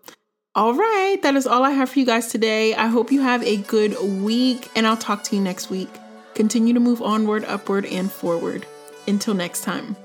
All 0.56 0.74
right, 0.74 1.18
that 1.22 1.36
is 1.36 1.48
all 1.48 1.64
I 1.64 1.72
have 1.72 1.90
for 1.90 2.00
you 2.00 2.06
guys 2.06 2.28
today. 2.28 2.74
I 2.74 2.88
hope 2.88 3.12
you 3.12 3.22
have 3.22 3.44
a 3.44 3.58
good 3.58 3.98
week, 4.02 4.70
and 4.76 4.88
I'll 4.88 4.98
talk 4.98 5.24
to 5.26 5.36
you 5.36 5.42
next 5.42 5.70
week. 5.70 5.90
Continue 6.34 6.74
to 6.74 6.80
move 6.80 7.02
onward, 7.02 7.44
upward, 7.46 7.86
and 7.86 8.12
forward. 8.12 8.66
Until 9.08 9.34
next 9.34 9.64
time. 9.64 9.96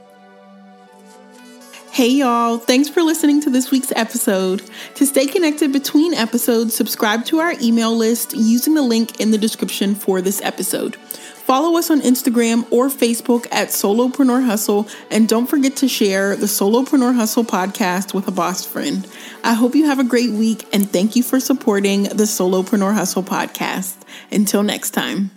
Hey 1.92 2.08
y'all, 2.08 2.58
thanks 2.58 2.90
for 2.90 3.02
listening 3.02 3.40
to 3.40 3.48
this 3.48 3.70
week's 3.70 3.90
episode. 3.92 4.62
To 4.96 5.06
stay 5.06 5.26
connected 5.26 5.72
between 5.72 6.12
episodes, 6.12 6.74
subscribe 6.74 7.24
to 7.26 7.38
our 7.38 7.54
email 7.62 7.96
list 7.96 8.34
using 8.34 8.74
the 8.74 8.82
link 8.82 9.18
in 9.18 9.30
the 9.30 9.38
description 9.38 9.94
for 9.94 10.20
this 10.20 10.42
episode. 10.42 10.96
Follow 11.46 11.78
us 11.78 11.92
on 11.92 12.00
Instagram 12.00 12.66
or 12.72 12.88
Facebook 12.88 13.46
at 13.52 13.68
Solopreneur 13.68 14.44
Hustle, 14.44 14.88
and 15.12 15.28
don't 15.28 15.46
forget 15.46 15.76
to 15.76 15.86
share 15.86 16.34
the 16.34 16.46
Solopreneur 16.46 17.14
Hustle 17.14 17.44
podcast 17.44 18.12
with 18.12 18.26
a 18.26 18.32
boss 18.32 18.66
friend. 18.66 19.06
I 19.44 19.54
hope 19.54 19.76
you 19.76 19.86
have 19.86 20.00
a 20.00 20.04
great 20.04 20.30
week, 20.30 20.66
and 20.72 20.90
thank 20.90 21.14
you 21.14 21.22
for 21.22 21.38
supporting 21.38 22.02
the 22.02 22.24
Solopreneur 22.24 22.94
Hustle 22.94 23.22
podcast. 23.22 23.94
Until 24.32 24.64
next 24.64 24.90
time. 24.90 25.35